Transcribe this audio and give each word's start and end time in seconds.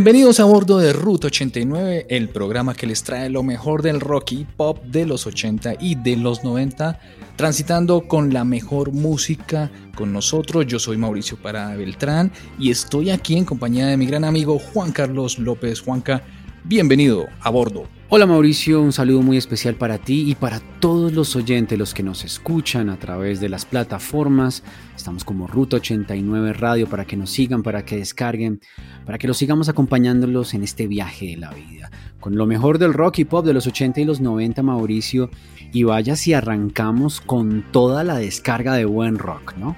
Bienvenidos 0.00 0.40
a 0.40 0.44
bordo 0.44 0.78
de 0.78 0.94
Ruta 0.94 1.26
89, 1.26 2.06
el 2.08 2.30
programa 2.30 2.72
que 2.72 2.86
les 2.86 3.02
trae 3.02 3.28
lo 3.28 3.42
mejor 3.42 3.82
del 3.82 4.00
rock 4.00 4.32
y 4.32 4.46
pop 4.46 4.82
de 4.82 5.04
los 5.04 5.26
80 5.26 5.74
y 5.78 5.94
de 5.94 6.16
los 6.16 6.42
90, 6.42 6.98
transitando 7.36 8.08
con 8.08 8.32
la 8.32 8.44
mejor 8.44 8.92
música 8.92 9.70
con 9.94 10.10
nosotros. 10.10 10.66
Yo 10.66 10.78
soy 10.78 10.96
Mauricio 10.96 11.36
Parada 11.36 11.76
Beltrán 11.76 12.32
y 12.58 12.70
estoy 12.70 13.10
aquí 13.10 13.36
en 13.36 13.44
compañía 13.44 13.88
de 13.88 13.98
mi 13.98 14.06
gran 14.06 14.24
amigo 14.24 14.58
Juan 14.58 14.90
Carlos 14.90 15.38
López 15.38 15.82
Juanca. 15.82 16.22
Bienvenido 16.64 17.26
a 17.40 17.48
bordo. 17.48 17.88
Hola 18.10 18.26
Mauricio, 18.26 18.82
un 18.82 18.92
saludo 18.92 19.22
muy 19.22 19.38
especial 19.38 19.76
para 19.76 19.96
ti 19.96 20.30
y 20.30 20.34
para 20.34 20.60
todos 20.78 21.12
los 21.14 21.34
oyentes, 21.34 21.78
los 21.78 21.94
que 21.94 22.02
nos 22.02 22.22
escuchan 22.22 22.90
a 22.90 22.98
través 22.98 23.40
de 23.40 23.48
las 23.48 23.64
plataformas. 23.64 24.62
Estamos 24.94 25.24
como 25.24 25.46
Ruta 25.46 25.76
89 25.76 26.52
Radio 26.52 26.86
para 26.86 27.06
que 27.06 27.16
nos 27.16 27.30
sigan, 27.30 27.62
para 27.62 27.86
que 27.86 27.96
descarguen, 27.96 28.60
para 29.06 29.16
que 29.16 29.26
los 29.26 29.38
sigamos 29.38 29.70
acompañándolos 29.70 30.52
en 30.52 30.62
este 30.62 30.86
viaje 30.86 31.28
de 31.28 31.36
la 31.38 31.50
vida. 31.50 31.90
Con 32.20 32.36
lo 32.36 32.46
mejor 32.46 32.78
del 32.78 32.92
rock 32.92 33.20
y 33.20 33.24
pop 33.24 33.46
de 33.46 33.54
los 33.54 33.66
80 33.66 34.02
y 34.02 34.04
los 34.04 34.20
90, 34.20 34.62
Mauricio. 34.62 35.30
Y 35.72 35.84
vaya 35.84 36.14
si 36.14 36.34
arrancamos 36.34 37.22
con 37.22 37.64
toda 37.72 38.04
la 38.04 38.18
descarga 38.18 38.74
de 38.74 38.84
buen 38.84 39.18
rock, 39.18 39.54
¿no? 39.56 39.76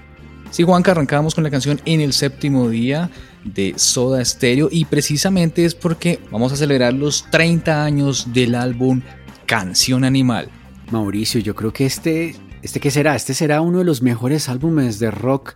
Sí, 0.50 0.64
Juanca, 0.64 0.90
arrancamos 0.90 1.35
con 1.35 1.44
la 1.44 1.50
canción 1.50 1.81
En 1.87 2.00
el 2.00 2.12
séptimo 2.12 2.69
día 2.69 3.11
de 3.44 3.75
Soda 3.77 4.25
Stereo 4.25 4.69
y 4.71 4.85
precisamente 4.85 5.65
es 5.65 5.75
porque 5.75 6.21
vamos 6.31 6.53
a 6.53 6.56
celebrar 6.56 6.93
los 6.93 7.31
30 7.31 7.85
años 7.85 8.33
del 8.33 8.55
álbum 8.55 9.03
Canción 9.47 10.05
Animal. 10.05 10.49
Mauricio, 10.91 11.41
yo 11.41 11.55
creo 11.55 11.73
que 11.73 11.87
este, 11.87 12.37
este 12.62 12.81
¿qué 12.81 12.91
será? 12.91 13.17
Este 13.17 13.35
será 13.35 13.61
uno 13.61 13.79
de 13.79 13.85
los 13.85 14.03
mejores 14.03 14.49
álbumes 14.49 14.99
de 14.99 15.11
rock 15.11 15.55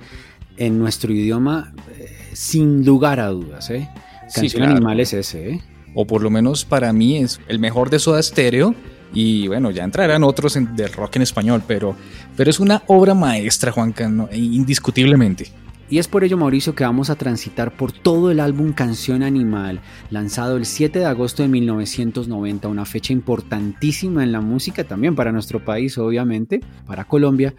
en 0.57 0.79
nuestro 0.79 1.13
idioma, 1.13 1.73
eh, 1.99 2.31
sin 2.33 2.85
lugar 2.85 3.21
a 3.21 3.29
dudas, 3.29 3.71
¿eh? 3.71 3.89
Canción 4.35 4.65
Animal 4.65 5.01
es 5.01 5.13
ese, 5.13 5.51
¿eh? 5.51 5.63
O 5.95 6.07
por 6.07 6.23
lo 6.23 6.31
menos 6.31 6.65
para 6.65 6.93
mí 6.93 7.19
es 7.19 7.41
el 7.49 7.59
mejor 7.59 7.91
de 7.91 7.99
Soda 7.99 8.23
Stereo 8.23 8.75
y 9.13 9.49
bueno, 9.49 9.71
ya 9.71 9.85
entrarán 9.85 10.25
otros 10.25 10.59
de 10.59 10.89
rock 10.89 11.17
en 11.17 11.23
español, 11.23 11.63
pero, 11.67 11.97
pero 12.37 12.51
es 12.51 12.61
una 12.61 12.83
obra 12.87 13.15
maestra, 13.15 13.73
Juanca, 13.73 14.11
indiscutiblemente. 14.33 15.51
Y 15.89 15.99
es 15.99 16.09
por 16.09 16.25
ello, 16.25 16.37
Mauricio, 16.37 16.75
que 16.75 16.83
vamos 16.83 17.11
a 17.11 17.15
transitar 17.15 17.77
por 17.77 17.93
todo 17.93 18.33
el 18.33 18.41
álbum 18.41 18.73
Canción 18.73 19.23
Animal, 19.23 19.81
lanzado 20.11 20.57
el 20.57 20.67
7 20.67 20.99
de 20.99 21.05
agosto 21.05 21.43
de 21.45 21.49
1990, 21.49 22.67
una 22.67 22.85
fecha 22.85 23.13
importantísima 23.13 24.25
en 24.25 24.33
la 24.33 24.41
música 24.41 24.83
también 24.83 25.15
para 25.15 25.31
nuestro 25.31 25.65
país, 25.65 25.97
obviamente, 25.97 26.61
para 26.87 27.05
Colombia, 27.05 27.55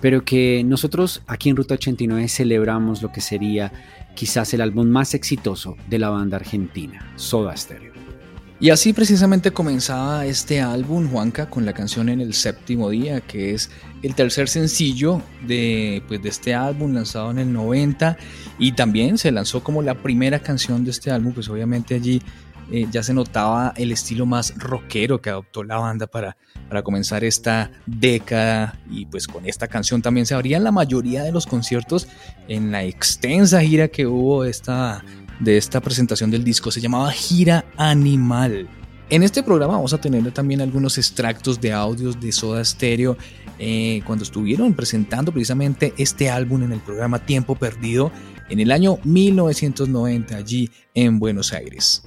pero 0.00 0.24
que 0.24 0.62
nosotros 0.64 1.22
aquí 1.26 1.50
en 1.50 1.56
Ruta 1.56 1.74
89 1.74 2.28
celebramos 2.28 3.02
lo 3.02 3.12
que 3.12 3.20
sería 3.20 3.70
quizás 4.14 4.54
el 4.54 4.62
álbum 4.62 4.88
más 4.88 5.12
exitoso 5.12 5.76
de 5.88 5.98
la 5.98 6.08
banda 6.08 6.38
argentina, 6.38 7.12
Soda 7.16 7.54
Stereo. 7.54 8.05
Y 8.58 8.70
así 8.70 8.94
precisamente 8.94 9.50
comenzaba 9.50 10.24
este 10.24 10.62
álbum, 10.62 11.10
Juanca, 11.10 11.50
con 11.50 11.66
la 11.66 11.74
canción 11.74 12.08
En 12.08 12.22
el 12.22 12.32
séptimo 12.32 12.88
día, 12.88 13.20
que 13.20 13.52
es 13.52 13.70
el 14.02 14.14
tercer 14.14 14.48
sencillo 14.48 15.20
de, 15.46 16.02
pues, 16.08 16.22
de 16.22 16.30
este 16.30 16.54
álbum 16.54 16.94
lanzado 16.94 17.30
en 17.30 17.38
el 17.38 17.52
90 17.52 18.16
y 18.58 18.72
también 18.72 19.18
se 19.18 19.30
lanzó 19.30 19.62
como 19.62 19.82
la 19.82 19.94
primera 19.94 20.38
canción 20.38 20.84
de 20.84 20.90
este 20.90 21.10
álbum, 21.10 21.34
pues 21.34 21.50
obviamente 21.50 21.94
allí 21.94 22.22
eh, 22.72 22.86
ya 22.90 23.02
se 23.02 23.14
notaba 23.14 23.74
el 23.76 23.92
estilo 23.92 24.26
más 24.26 24.54
rockero 24.56 25.20
que 25.20 25.30
adoptó 25.30 25.62
la 25.62 25.76
banda 25.76 26.06
para, 26.06 26.36
para 26.68 26.82
comenzar 26.82 27.24
esta 27.24 27.70
década. 27.84 28.78
Y 28.90 29.06
pues 29.06 29.26
con 29.26 29.46
esta 29.46 29.68
canción 29.68 30.00
también 30.00 30.24
se 30.24 30.34
abrían 30.34 30.64
la 30.64 30.72
mayoría 30.72 31.22
de 31.22 31.32
los 31.32 31.46
conciertos 31.46 32.08
en 32.48 32.72
la 32.72 32.84
extensa 32.84 33.60
gira 33.60 33.88
que 33.88 34.06
hubo 34.06 34.44
esta 34.44 35.04
de 35.40 35.56
esta 35.56 35.80
presentación 35.80 36.30
del 36.30 36.44
disco 36.44 36.70
se 36.70 36.80
llamaba 36.80 37.10
Gira 37.12 37.64
Animal. 37.76 38.68
En 39.08 39.22
este 39.22 39.42
programa 39.42 39.74
vamos 39.74 39.92
a 39.92 40.00
tener 40.00 40.32
también 40.32 40.60
algunos 40.60 40.98
extractos 40.98 41.60
de 41.60 41.72
audios 41.72 42.18
de 42.20 42.32
Soda 42.32 42.64
Stereo 42.64 43.16
eh, 43.58 44.02
cuando 44.04 44.24
estuvieron 44.24 44.74
presentando 44.74 45.32
precisamente 45.32 45.94
este 45.96 46.28
álbum 46.28 46.64
en 46.64 46.72
el 46.72 46.80
programa 46.80 47.24
Tiempo 47.24 47.54
Perdido 47.54 48.10
en 48.48 48.60
el 48.60 48.72
año 48.72 48.98
1990 49.04 50.36
allí 50.36 50.70
en 50.94 51.18
Buenos 51.18 51.52
Aires. 51.52 52.02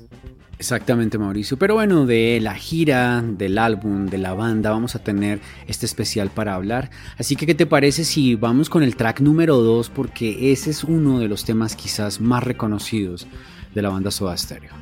Exactamente, 0.60 1.18
Mauricio. 1.18 1.58
Pero 1.58 1.76
bueno, 1.76 2.06
de 2.06 2.40
la 2.42 2.54
gira, 2.54 3.24
del 3.26 3.58
álbum, 3.58 4.08
de 4.08 4.18
la 4.18 4.34
banda, 4.34 4.72
vamos 4.72 4.94
a 4.94 5.00
tener 5.00 5.40
este 5.68 5.86
especial 5.86 6.30
para 6.30 6.54
hablar. 6.54 6.92
Así 7.18 7.38
que, 7.38 7.46
¿qué 7.46 7.56
te 7.56 7.66
parece 7.66 8.04
si 8.04 8.36
vamos 8.36 8.70
con 8.70 8.84
el 8.84 8.98
track 8.98 9.22
número 9.22 9.56
2? 9.56 9.90
Porque 9.90 10.52
ese 10.52 10.72
es 10.72 10.84
uno 10.84 11.20
de 11.20 11.30
los 11.30 11.46
temas 11.46 11.78
quizás 11.78 12.20
más 12.20 12.44
reconocidos 12.44 13.26
de 13.74 13.82
la 13.82 13.88
banda 13.88 14.12
Soda 14.12 14.36
Stereo. 14.36 14.74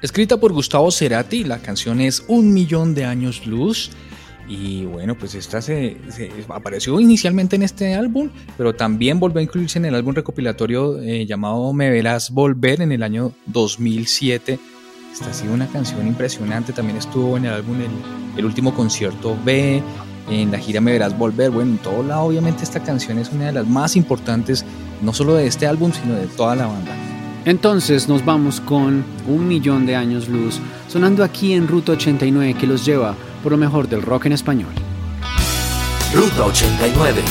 Escrita 0.00 0.40
por 0.40 0.54
Gustavo 0.54 0.90
Cerati, 0.90 1.44
la 1.44 1.58
canción 1.58 2.00
es 2.00 2.24
Un 2.28 2.54
Millón 2.54 2.94
de 2.94 3.04
Años 3.04 3.46
Luz. 3.46 3.90
Y 4.48 4.86
bueno, 4.86 5.18
pues 5.18 5.34
esta 5.34 5.60
se, 5.60 5.98
apareció 6.48 6.98
inicialmente 6.98 7.56
en 7.56 7.62
este 7.62 7.94
álbum, 7.94 8.30
pero 8.56 8.74
también 8.74 9.20
volvió 9.20 9.40
a 9.40 9.42
incluirse 9.42 9.78
en 9.78 9.84
el 9.84 9.96
álbum 9.96 10.14
recopilatorio 10.14 10.98
eh, 11.02 11.26
llamado 11.26 11.74
Me 11.74 11.90
Verás 11.90 12.30
Volver 12.30 12.80
en 12.80 12.92
el 12.92 13.02
año 13.02 13.32
2007 13.46 14.58
esta 15.16 15.30
ha 15.30 15.32
sido 15.32 15.54
una 15.54 15.66
canción 15.66 16.06
impresionante. 16.06 16.74
También 16.74 16.98
estuvo 16.98 17.38
en 17.38 17.46
el 17.46 17.54
álbum 17.54 17.78
el, 18.36 18.44
último 18.44 18.74
concierto 18.74 19.36
B, 19.44 19.82
en 20.28 20.50
la 20.52 20.58
gira 20.58 20.82
Me 20.82 20.92
Verás 20.92 21.16
Volver. 21.16 21.50
Bueno, 21.50 21.72
en 21.72 21.78
todo 21.78 22.02
lado, 22.02 22.24
obviamente, 22.24 22.64
esta 22.64 22.82
canción 22.82 23.18
es 23.18 23.30
una 23.32 23.46
de 23.46 23.52
las 23.52 23.66
más 23.66 23.96
importantes, 23.96 24.64
no 25.00 25.14
solo 25.14 25.34
de 25.34 25.46
este 25.46 25.66
álbum, 25.66 25.90
sino 25.90 26.14
de 26.14 26.26
toda 26.26 26.54
la 26.54 26.66
banda. 26.66 26.92
Entonces 27.46 28.08
nos 28.08 28.24
vamos 28.24 28.60
con 28.60 29.04
Un 29.26 29.48
Millón 29.48 29.86
de 29.86 29.96
Años 29.96 30.28
Luz, 30.28 30.58
sonando 30.88 31.24
aquí 31.24 31.54
en 31.54 31.66
Ruta 31.66 31.92
89 31.92 32.54
que 32.54 32.66
los 32.66 32.84
lleva 32.84 33.14
por 33.42 33.52
lo 33.52 33.58
mejor 33.58 33.88
del 33.88 34.02
rock 34.02 34.26
en 34.26 34.32
español. 34.32 34.72
Ruta 36.12 36.44
89 36.44 37.22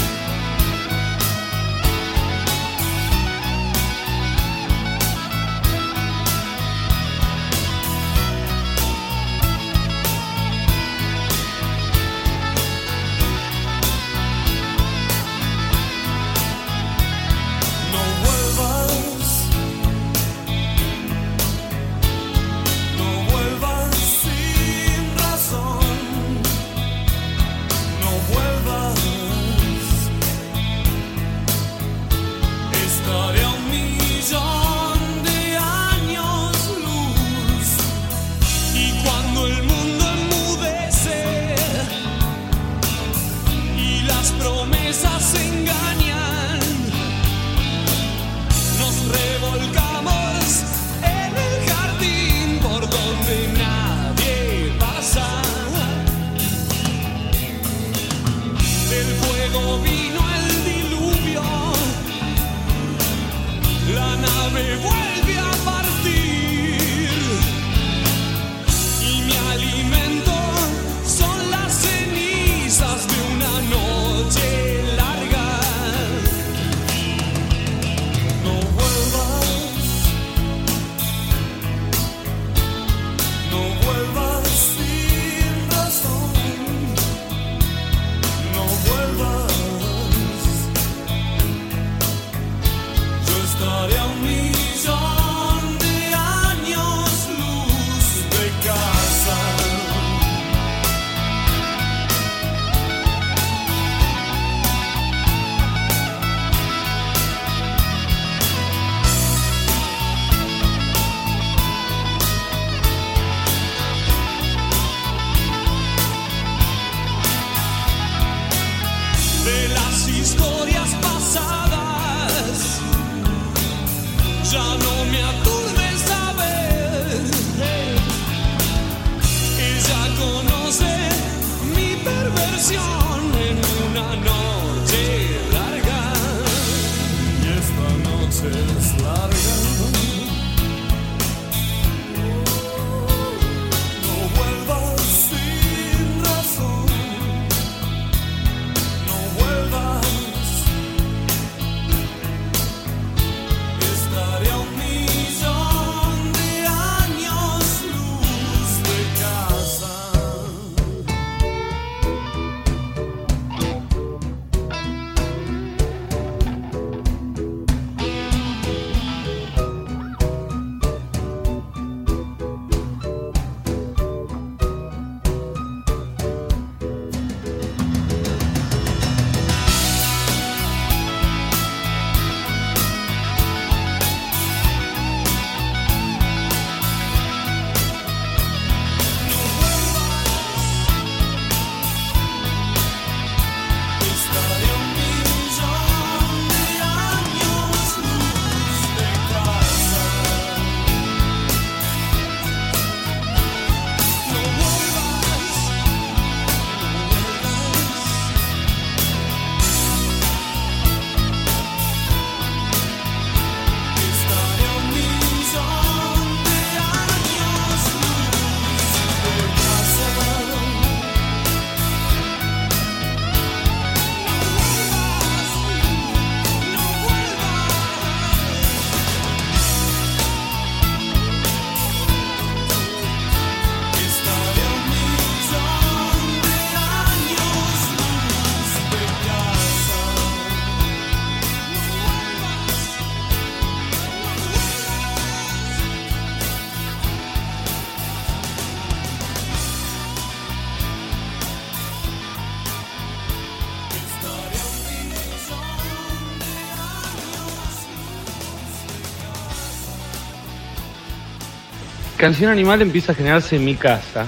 Canción 262.25 262.49
Animal 262.49 262.81
empieza 262.81 263.11
a 263.11 263.15
generarse 263.15 263.55
en 263.57 263.63
mi 263.63 263.75
casa, 263.75 264.25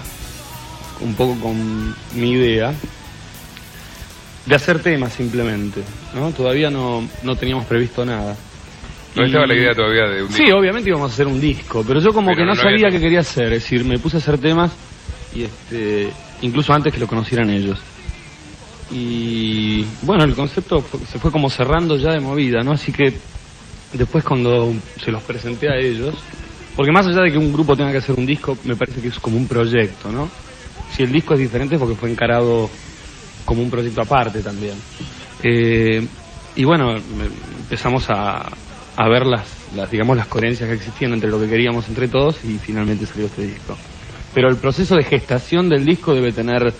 un 1.01 1.15
poco 1.15 1.33
con 1.39 1.95
mi 2.13 2.31
idea, 2.33 2.71
de 4.45 4.55
hacer 4.55 4.83
temas 4.83 5.13
simplemente, 5.13 5.81
¿no? 6.13 6.29
Todavía 6.29 6.69
no, 6.69 7.09
teníamos 7.39 7.65
previsto 7.65 8.05
nada. 8.05 8.37
¿No 9.15 9.25
estaba 9.25 9.47
la 9.47 9.55
idea 9.55 9.73
todavía 9.73 10.03
de 10.03 10.21
un 10.21 10.27
disco? 10.27 10.43
Sí, 10.45 10.51
obviamente 10.51 10.91
íbamos 10.91 11.09
a 11.09 11.13
hacer 11.15 11.25
un 11.25 11.41
disco, 11.41 11.83
pero 11.87 11.99
yo 11.99 12.13
como 12.13 12.35
que 12.35 12.45
no, 12.45 12.53
sabía 12.53 12.91
qué 12.91 12.99
quería 12.99 13.21
hacer, 13.21 13.45
es 13.45 13.63
decir, 13.63 13.83
me 13.83 13.97
puse 13.97 14.17
a 14.17 14.19
hacer 14.19 14.37
temas 14.37 14.73
y 15.33 15.45
este, 15.45 16.11
incluso 16.43 16.73
antes 16.73 16.93
que 16.93 16.99
lo 16.99 17.07
conocieran 17.07 17.49
ellos. 17.49 17.79
Y 18.91 19.83
bueno, 20.03 20.23
el 20.23 20.35
concepto 20.35 20.85
se 21.11 21.17
fue 21.17 21.31
como 21.31 21.49
cerrando 21.49 21.97
ya 21.97 22.11
de 22.11 22.19
movida, 22.19 22.61
¿no? 22.61 22.73
Así 22.73 22.91
que 22.91 23.11
después 23.93 24.23
cuando 24.23 24.71
se 25.03 25.09
los 25.09 25.23
presenté 25.23 25.67
a 25.67 25.77
ellos, 25.77 26.13
porque 26.77 26.91
más 26.91 27.07
allá 27.07 27.23
de 27.23 27.31
que 27.31 27.39
un 27.39 27.51
grupo 27.51 27.75
tenga 27.75 27.91
que 27.91 27.97
hacer 27.97 28.15
un 28.15 28.27
disco, 28.27 28.55
me 28.63 28.75
parece 28.75 29.01
que 29.01 29.07
es 29.07 29.19
como 29.19 29.35
un 29.35 29.47
proyecto, 29.47 30.11
¿no? 30.11 30.29
Si 30.95 31.01
el 31.01 31.11
disco 31.11 31.33
es 31.33 31.39
diferente 31.39 31.73
es 31.73 31.81
porque 31.81 31.95
fue 31.95 32.11
encarado 32.11 32.69
como 33.45 33.63
un 33.63 33.71
proyecto 33.71 34.01
aparte 34.01 34.43
también. 34.43 34.75
Eh, 35.41 36.05
y 36.55 36.63
bueno, 36.63 36.95
empezamos 37.61 38.05
a, 38.09 38.47
ver 39.09 39.25
las, 39.25 39.89
digamos, 39.89 40.15
las 40.17 40.27
coherencias 40.27 40.69
que 40.69 40.75
existían 40.75 41.13
entre 41.13 41.31
lo 41.31 41.39
que 41.39 41.49
queríamos 41.49 41.87
entre 41.87 42.07
todos 42.07 42.45
y 42.45 42.59
finalmente 42.59 43.07
salió 43.07 43.25
este 43.25 43.47
disco. 43.47 43.75
Pero 44.35 44.47
el 44.47 44.57
proceso 44.57 44.95
de 44.95 45.03
gestación 45.03 45.69
del 45.69 45.83
disco 45.83 46.13
debe 46.13 46.31
tener 46.31 46.71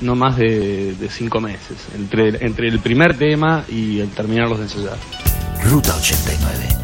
no 0.00 0.14
más 0.14 0.38
de, 0.38 0.96
cinco 1.10 1.42
meses, 1.42 1.88
entre, 1.94 2.42
entre 2.42 2.68
el 2.68 2.78
primer 2.78 3.18
tema 3.18 3.66
y 3.68 4.00
el 4.00 4.08
terminarlos 4.08 4.58
de 4.58 4.64
ensayar. 4.64 4.96
Ruta 5.62 5.94
89. 5.94 6.81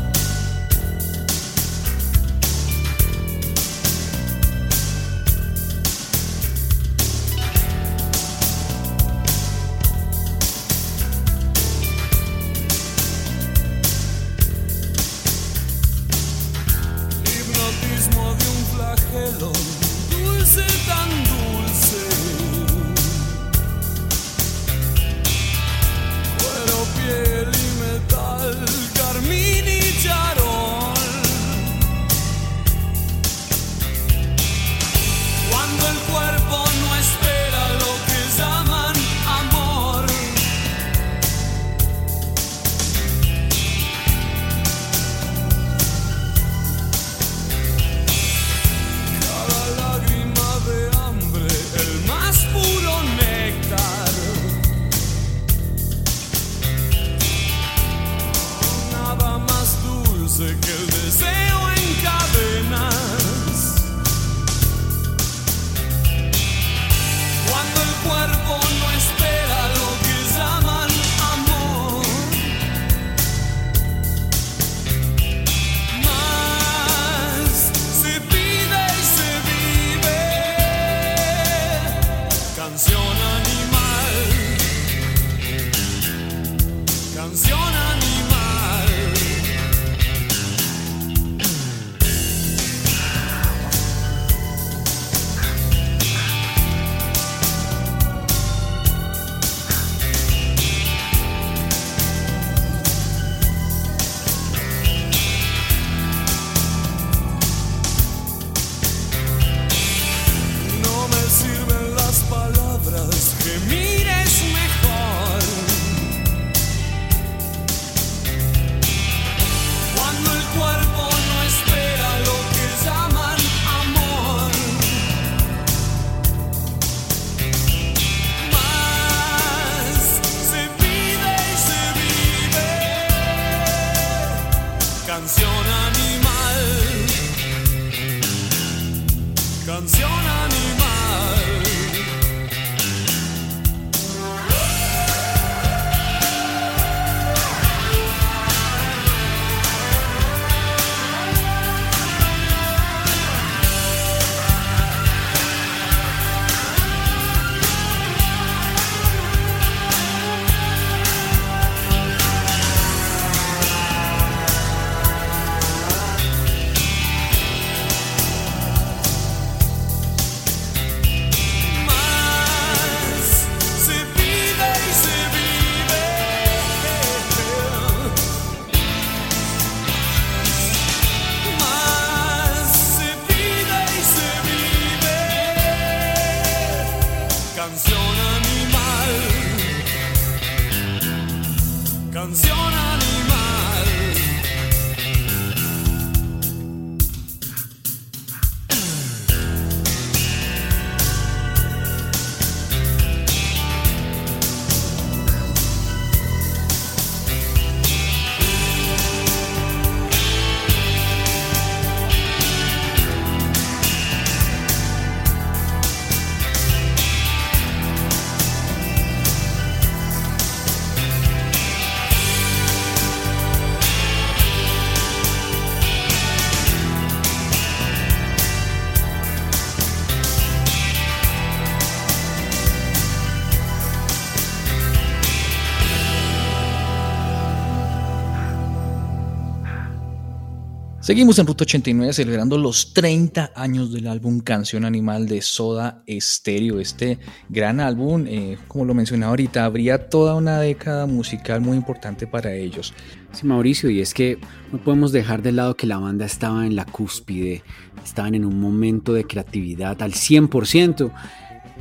Seguimos 241.09 241.39
en 241.39 241.47
Ruta 241.47 241.65
89 241.65 242.13
celebrando 242.13 242.59
los 242.59 242.93
30 242.93 243.53
años 243.55 243.95
del 243.95 244.09
álbum 244.09 244.41
Canción 244.41 244.85
Animal 244.85 245.27
de 245.27 245.41
Soda 245.41 246.03
Stereo. 246.07 246.81
Este 246.81 247.19
gran 247.49 247.81
álbum, 247.81 248.27
eh, 248.29 248.59
como 248.69 248.85
lo 248.85 248.93
mencioné 248.93 249.25
ahorita, 249.25 249.65
habría 249.65 250.11
toda 250.11 250.35
una 250.35 250.61
década 250.61 251.07
musical 251.07 251.63
muy 251.63 251.79
importante 251.79 252.27
para 252.27 252.53
ellos. 252.53 252.93
Sí, 253.33 253.47
Mauricio, 253.47 253.89
y 253.89 254.03
es 254.03 254.13
que 254.13 254.37
no 254.71 254.85
podemos 254.85 255.11
dejar 255.11 255.41
de 255.41 255.53
lado 255.53 255.79
que 255.79 255.87
la 255.87 255.97
banda 255.97 256.27
estaba 256.27 256.67
en 256.67 256.77
la 256.77 256.85
cúspide, 256.85 257.63
estaban 258.05 258.35
en 258.35 258.45
un 258.45 258.61
momento 258.61 259.15
de 259.15 259.25
creatividad 259.25 260.03
al 260.03 260.13
100%. 260.13 261.11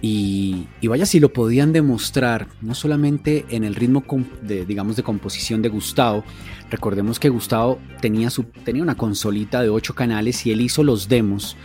Y, 0.02 0.68
vaya 0.84 1.06
si 1.06 1.20
lo 1.20 1.34
podían 1.34 1.74
demostrar, 1.74 2.48
no 2.62 2.76
solamente 2.76 3.46
en 3.50 3.64
el 3.64 3.76
ritmo 3.76 4.04
de, 4.42 4.66
digamos, 4.66 4.96
de 4.96 5.04
composición 5.04 5.62
de 5.62 5.70
Gustavo. 5.70 6.24
Recordemos 6.70 7.20
que 7.20 7.30
Gustavo 7.30 7.80
tenía, 8.00 8.30
su, 8.30 8.44
tenía 8.44 8.84
una 8.84 8.96
consolita 8.96 9.62
de 9.62 9.70
ocho 9.70 9.96
canales 9.96 10.46
y 10.46 10.52
él 10.52 10.62
hizo 10.62 10.84
los 10.84 11.08
demos 11.08 11.58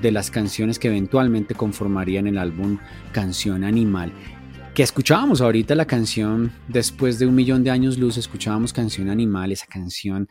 de 0.00 0.12
las 0.12 0.30
canciones 0.30 0.78
que 0.78 0.88
eventualmente 0.88 1.54
conformarían 1.54 2.26
el 2.26 2.38
álbum 2.38 2.78
Canción 3.12 3.64
Animal. 3.64 4.12
Que 4.74 4.84
escuchábamos 4.84 5.40
ahorita 5.40 5.74
la 5.74 5.84
canción 5.84 6.52
después 6.68 7.18
de 7.18 7.26
un 7.26 7.34
millón 7.34 7.64
de 7.64 7.70
años 7.70 7.98
luz, 7.98 8.16
escuchábamos 8.16 8.72
Canción 8.72 9.10
Animal, 9.10 9.50
esa 9.50 9.66
canción 9.66 10.28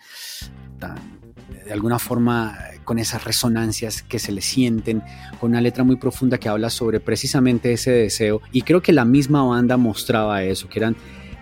tan 0.80 1.19
de 1.66 1.74
alguna 1.74 2.00
forma 2.00 2.58
con 2.84 2.98
esas 2.98 3.24
resonancias 3.24 4.02
que 4.02 4.18
se 4.18 4.32
le 4.32 4.42
sienten, 4.42 5.04
con 5.40 5.52
una 5.52 5.62
letra 5.62 5.84
muy 5.84 5.98
profunda 5.98 6.40
que 6.40 6.50
habla 6.50 6.70
sobre 6.70 7.00
precisamente 7.00 7.72
ese 7.72 7.92
deseo. 7.92 8.42
Y 8.52 8.64
creo 8.64 8.82
que 8.82 8.94
la 8.94 9.06
misma 9.06 9.44
banda 9.44 9.78
mostraba 9.78 10.44
eso, 10.44 10.68
que 10.70 10.80
eran, 10.80 10.96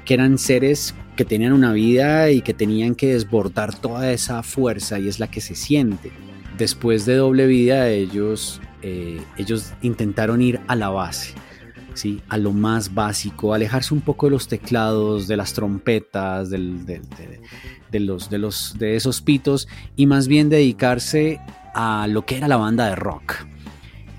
que 0.03 0.13
eran 0.13 0.37
seres 0.37 0.93
que 1.15 1.25
tenían 1.25 1.53
una 1.53 1.71
vida 1.71 2.31
y 2.31 2.41
que 2.41 2.53
tenían 2.53 2.95
que 2.95 3.13
desbordar 3.13 3.73
toda 3.73 4.11
esa 4.11 4.43
fuerza 4.43 4.99
y 4.99 5.07
es 5.07 5.19
la 5.19 5.31
que 5.31 5.41
se 5.41 5.55
siente. 5.55 6.11
Después 6.57 7.05
de 7.05 7.15
doble 7.15 7.47
vida 7.47 7.89
ellos, 7.89 8.61
eh, 8.81 9.21
ellos 9.37 9.73
intentaron 9.81 10.41
ir 10.41 10.59
a 10.67 10.75
la 10.75 10.89
base. 10.89 11.33
¿sí? 11.97 12.21
a 12.29 12.37
lo 12.37 12.53
más 12.53 12.93
básico, 12.93 13.53
alejarse 13.53 13.93
un 13.93 14.01
poco 14.01 14.27
de 14.27 14.31
los 14.31 14.47
teclados, 14.47 15.27
de 15.27 15.35
las 15.35 15.53
trompetas, 15.53 16.49
del, 16.49 16.85
de, 17.91 17.99
los, 17.99 18.29
de, 18.29 18.37
los, 18.37 18.75
de 18.77 18.95
esos 18.95 19.21
pitos 19.21 19.67
y 19.95 20.05
más 20.05 20.27
bien 20.27 20.49
dedicarse 20.49 21.39
a 21.73 22.07
lo 22.07 22.25
que 22.25 22.37
era 22.37 22.47
la 22.47 22.57
banda 22.57 22.87
de 22.89 22.95
rock. 22.95 23.45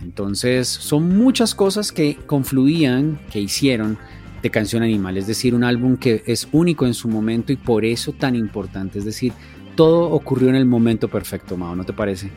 Entonces 0.02 0.68
son 0.68 1.16
muchas 1.16 1.54
cosas 1.54 1.92
que 1.92 2.16
confluían, 2.16 3.18
que 3.31 3.40
hicieron 3.40 3.98
de 4.42 4.50
Canción 4.50 4.83
Animal, 4.83 5.16
es 5.16 5.26
decir, 5.26 5.54
un 5.54 5.64
álbum 5.64 5.96
que 5.96 6.22
es 6.26 6.48
único 6.52 6.87
en 6.87 6.94
su 6.94 7.09
momento 7.09 7.52
y 7.52 7.57
por 7.57 7.85
eso 7.85 8.12
tan 8.12 8.37
importante, 8.37 9.00
es 9.00 9.04
decir, 9.04 9.33
todo 9.74 10.11
ocurrió 10.11 10.48
en 10.48 10.54
el 10.54 10.64
momento 10.64 11.09
perfecto, 11.09 11.57
Mao, 11.57 11.74
¿no 11.74 11.85
te 11.85 11.92
parece? 11.92 12.31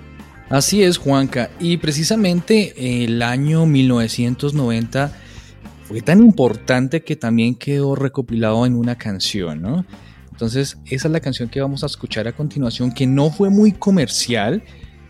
Así 0.50 0.84
es, 0.84 0.98
Juanca, 0.98 1.50
y 1.60 1.78
precisamente 1.78 3.04
el 3.04 3.22
año 3.22 3.66
1990 3.66 5.14
fue 5.84 6.02
tan 6.02 6.20
importante 6.20 7.04
que 7.04 7.16
también 7.16 7.56
quedó 7.56 7.96
recopilado 7.96 8.66
en 8.66 8.76
una 8.76 8.98
canción, 8.98 9.62
¿no? 9.62 9.86
Entonces, 10.42 10.80
esa 10.88 11.08
es 11.08 11.12
la 11.12 11.20
canción 11.20 11.50
que 11.50 11.62
vamos 11.62 11.84
a 11.84 11.86
escuchar 11.86 12.28
a 12.28 12.32
continuación, 12.32 12.92
que 12.92 13.06
no 13.06 13.30
fue 13.30 13.52
muy 13.52 13.74
comercial. 13.74 14.64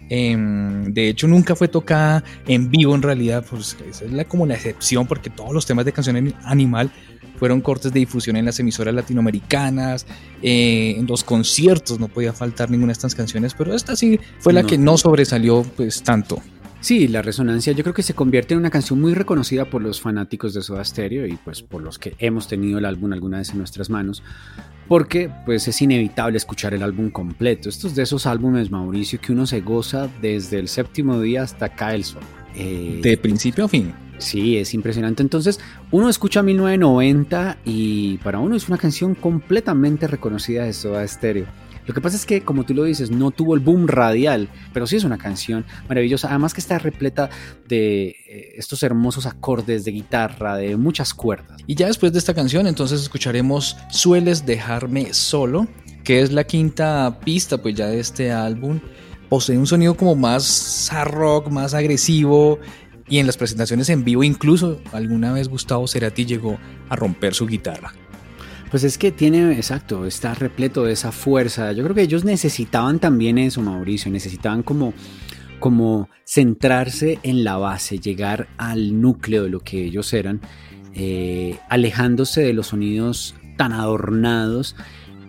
Em, 0.09 0.93
de 0.93 1.07
hecho, 1.07 1.25
nunca 1.25 1.55
fue 1.55 1.69
tocada 1.69 2.21
en 2.47 2.69
vivo 2.69 2.93
en 2.95 3.01
realidad. 3.01 3.45
Pues 3.49 3.77
esa 3.89 4.03
es 4.03 4.11
la, 4.11 4.25
como 4.25 4.45
la 4.45 4.55
excepción, 4.55 5.07
porque 5.07 5.29
todos 5.29 5.53
los 5.53 5.65
temas 5.65 5.85
de 5.85 5.93
canción 5.93 6.35
animal 6.43 6.91
fueron 7.37 7.61
cortes 7.61 7.93
de 7.93 8.01
difusión 8.01 8.35
en 8.35 8.43
las 8.43 8.59
emisoras 8.59 8.93
latinoamericanas, 8.93 10.05
eh, 10.43 10.95
en 10.97 11.07
los 11.07 11.23
conciertos 11.23 11.97
no 11.97 12.09
podía 12.09 12.33
faltar 12.33 12.69
ninguna 12.69 12.87
de 12.87 12.93
estas 12.93 13.15
canciones, 13.15 13.53
pero 13.57 13.73
esta 13.73 13.95
sí 13.95 14.19
fue 14.39 14.51
la 14.51 14.63
que 14.63 14.77
no 14.77 14.97
sobresalió 14.97 15.63
pues 15.77 16.03
tanto. 16.03 16.41
Sí, 16.81 17.07
la 17.07 17.21
resonancia 17.21 17.73
yo 17.73 17.83
creo 17.83 17.93
que 17.93 18.01
se 18.01 18.15
convierte 18.15 18.55
en 18.55 18.59
una 18.59 18.71
canción 18.71 18.99
muy 18.99 19.13
reconocida 19.13 19.65
por 19.65 19.83
los 19.83 20.01
fanáticos 20.01 20.55
de 20.55 20.63
Soda 20.63 20.83
Stereo 20.83 21.27
y 21.27 21.35
pues 21.35 21.61
por 21.61 21.83
los 21.83 21.99
que 21.99 22.15
hemos 22.17 22.47
tenido 22.47 22.79
el 22.79 22.85
álbum 22.85 23.13
alguna 23.13 23.37
vez 23.37 23.51
en 23.51 23.59
nuestras 23.59 23.91
manos, 23.91 24.23
porque 24.87 25.31
pues 25.45 25.67
es 25.67 25.79
inevitable 25.79 26.37
escuchar 26.37 26.73
el 26.73 26.81
álbum 26.81 27.11
completo. 27.11 27.69
Estos 27.69 27.93
de 27.93 28.01
esos 28.01 28.25
álbumes, 28.25 28.71
Mauricio, 28.71 29.21
que 29.21 29.31
uno 29.31 29.45
se 29.45 29.61
goza 29.61 30.09
desde 30.23 30.57
el 30.57 30.67
séptimo 30.67 31.21
día 31.21 31.43
hasta 31.43 31.69
cae 31.69 31.97
el 31.97 32.03
sol. 32.03 32.23
Eh, 32.55 32.99
de 33.03 33.15
principio 33.15 33.65
a 33.65 33.67
fin. 33.67 33.93
Sí, 34.17 34.57
es 34.57 34.73
impresionante. 34.73 35.21
Entonces, 35.21 35.59
uno 35.91 36.09
escucha 36.09 36.41
1990 36.41 37.59
y 37.63 38.17
para 38.19 38.39
uno 38.39 38.55
es 38.55 38.67
una 38.69 38.77
canción 38.77 39.13
completamente 39.13 40.07
reconocida 40.07 40.63
de 40.63 40.73
Soda 40.73 41.07
Stereo. 41.07 41.45
Lo 41.85 41.93
que 41.93 42.01
pasa 42.01 42.15
es 42.15 42.25
que, 42.25 42.41
como 42.41 42.63
tú 42.63 42.73
lo 42.73 42.83
dices, 42.83 43.11
no 43.11 43.31
tuvo 43.31 43.55
el 43.55 43.59
boom 43.59 43.87
radial, 43.87 44.49
pero 44.73 44.87
sí 44.87 44.95
es 44.95 45.03
una 45.03 45.17
canción 45.17 45.65
maravillosa. 45.87 46.29
Además 46.29 46.53
que 46.53 46.61
está 46.61 46.79
repleta 46.79 47.29
de 47.67 48.07
eh, 48.07 48.53
estos 48.57 48.83
hermosos 48.83 49.25
acordes 49.25 49.83
de 49.85 49.91
guitarra, 49.91 50.57
de 50.57 50.77
muchas 50.77 51.13
cuerdas. 51.13 51.61
Y 51.67 51.75
ya 51.75 51.87
después 51.87 52.13
de 52.13 52.19
esta 52.19 52.33
canción, 52.33 52.67
entonces 52.67 53.01
escucharemos 53.01 53.77
Sueles 53.89 54.45
dejarme 54.45 55.13
solo, 55.13 55.67
que 56.03 56.21
es 56.21 56.31
la 56.31 56.43
quinta 56.43 57.19
pista 57.23 57.61
pues 57.61 57.75
ya 57.75 57.87
de 57.87 57.99
este 57.99 58.31
álbum. 58.31 58.79
Posee 59.29 59.57
un 59.57 59.67
sonido 59.67 59.95
como 59.95 60.15
más 60.15 60.91
hard 60.91 61.11
rock, 61.11 61.49
más 61.49 61.73
agresivo, 61.73 62.59
y 63.11 63.19
en 63.19 63.27
las 63.27 63.37
presentaciones 63.37 63.89
en 63.89 64.03
vivo 64.03 64.23
incluso 64.23 64.79
alguna 64.93 65.33
vez 65.33 65.49
Gustavo 65.49 65.87
Cerati 65.87 66.25
llegó 66.25 66.57
a 66.89 66.95
romper 66.95 67.33
su 67.33 67.45
guitarra. 67.45 67.93
Pues 68.71 68.86
es 68.86 68.97
que 68.97 69.12
tiene, 69.12 69.51
exacto, 69.51 70.05
está 70.05 70.34
repleto 70.34 70.86
de 70.86 70.93
esa 70.93 71.12
fuerza. 71.12 71.73
Yo 71.73 71.84
creo 71.84 71.93
que 71.93 72.03
ellos 72.03 72.23
necesitaban 72.23 72.99
también 72.99 73.38
eso, 73.38 73.62
Mauricio, 73.62 74.10
necesitaban 74.10 74.63
como, 74.63 74.93
como 75.60 76.07
centrarse 76.25 77.19
en 77.23 77.43
la 77.43 77.57
base, 77.57 77.99
llegar 77.99 78.47
al 78.57 79.01
núcleo 79.01 79.43
de 79.43 79.49
lo 79.49 79.60
que 79.60 79.84
ellos 79.84 80.13
eran, 80.13 80.39
eh, 80.93 81.60
alejándose 81.67 82.41
de 82.41 82.53
los 82.53 82.67
sonidos 82.67 83.36
tan 83.57 83.73
adornados 83.73 84.77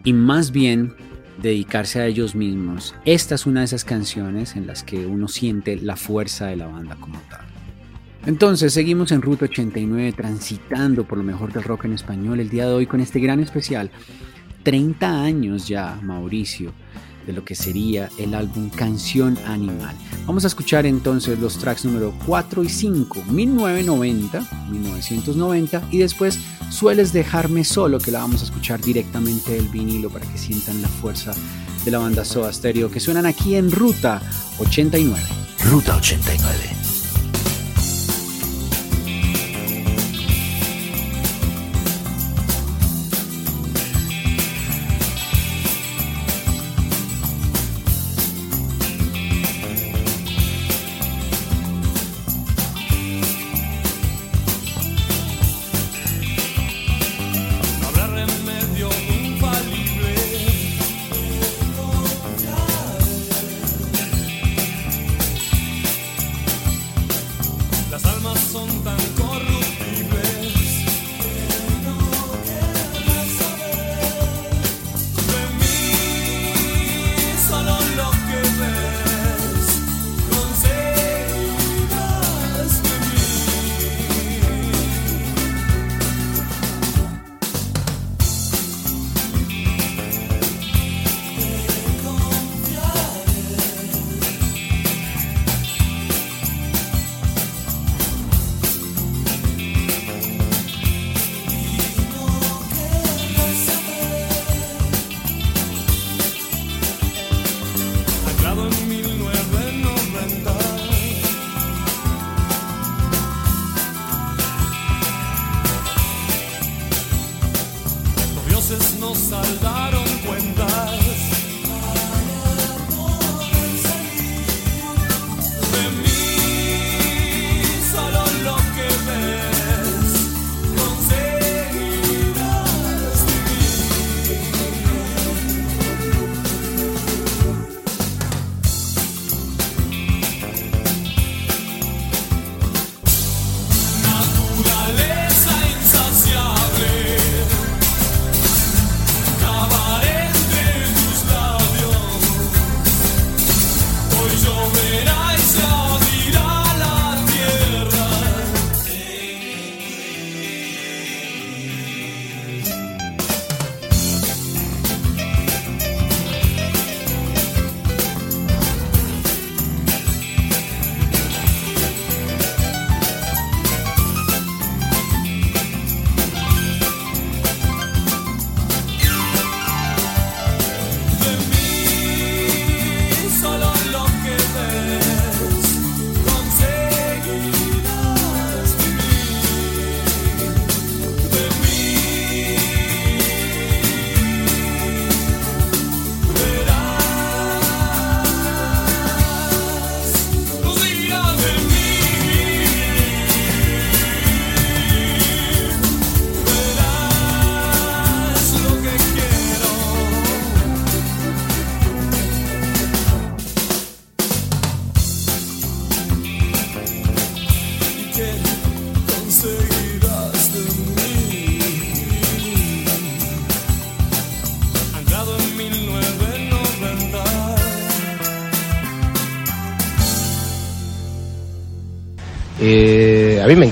y 0.05 0.12
más 0.12 0.52
bien 0.52 0.94
dedicarse 1.42 2.00
a 2.00 2.07
ellos 2.07 2.37
mismos. 2.37 2.94
Esta 3.05 3.35
es 3.35 3.44
una 3.46 3.61
de 3.61 3.66
esas 3.66 3.85
canciones 3.85 4.55
en 4.55 4.68
las 4.68 4.85
que 4.85 5.05
uno 5.05 5.26
siente 5.26 5.76
la 5.76 5.96
fuerza 5.96 6.46
de 6.46 6.57
la 6.57 6.68
banda 6.68 6.96
como 7.00 7.20
tal. 7.28 7.51
Entonces 8.26 8.72
seguimos 8.72 9.11
en 9.12 9.22
Ruta 9.22 9.46
89 9.46 10.12
transitando 10.12 11.04
por 11.04 11.18
lo 11.18 11.24
mejor 11.24 11.52
del 11.52 11.64
rock 11.64 11.87
en 11.87 11.92
español 11.92 12.40
el 12.40 12.48
día 12.48 12.66
de 12.66 12.72
hoy 12.72 12.87
con 12.87 13.00
este 13.00 13.20
gran 13.20 13.40
especial. 13.40 13.90
30 14.62 15.22
años 15.22 15.66
ya, 15.66 15.98
Mauricio, 16.02 16.72
de 17.26 17.32
lo 17.32 17.44
que 17.44 17.56
sería 17.56 18.08
el 18.18 18.35
álbum 18.35 18.70
Canción 18.70 19.37
Animal. 19.46 19.96
Vamos 20.24 20.44
a 20.44 20.46
escuchar 20.46 20.87
entonces 20.87 21.40
los 21.40 21.58
tracks 21.58 21.85
número 21.85 22.14
4 22.26 22.62
y 22.62 22.68
5, 22.68 23.24
1990, 23.28 24.68
1990 24.70 25.88
y 25.90 25.98
después 25.98 26.38
Sueles 26.72 27.12
dejarme 27.12 27.64
solo, 27.64 27.98
que 27.98 28.11
la 28.11 28.20
vamos 28.20 28.40
a 28.40 28.44
escuchar 28.46 28.80
directamente 28.80 29.52
del 29.52 29.68
vinilo 29.68 30.08
para 30.08 30.24
que 30.26 30.38
sientan 30.38 30.80
la 30.80 30.88
fuerza 30.88 31.32
de 31.85 31.90
la 31.90 31.98
banda 31.98 32.24
Soda 32.24 32.50
Stereo 32.50 32.90
que 32.90 32.98
suenan 32.98 33.26
aquí 33.26 33.56
en 33.56 33.70
Ruta 33.70 34.22
89. 34.58 35.22
Ruta 35.64 35.96
89. 35.96 36.91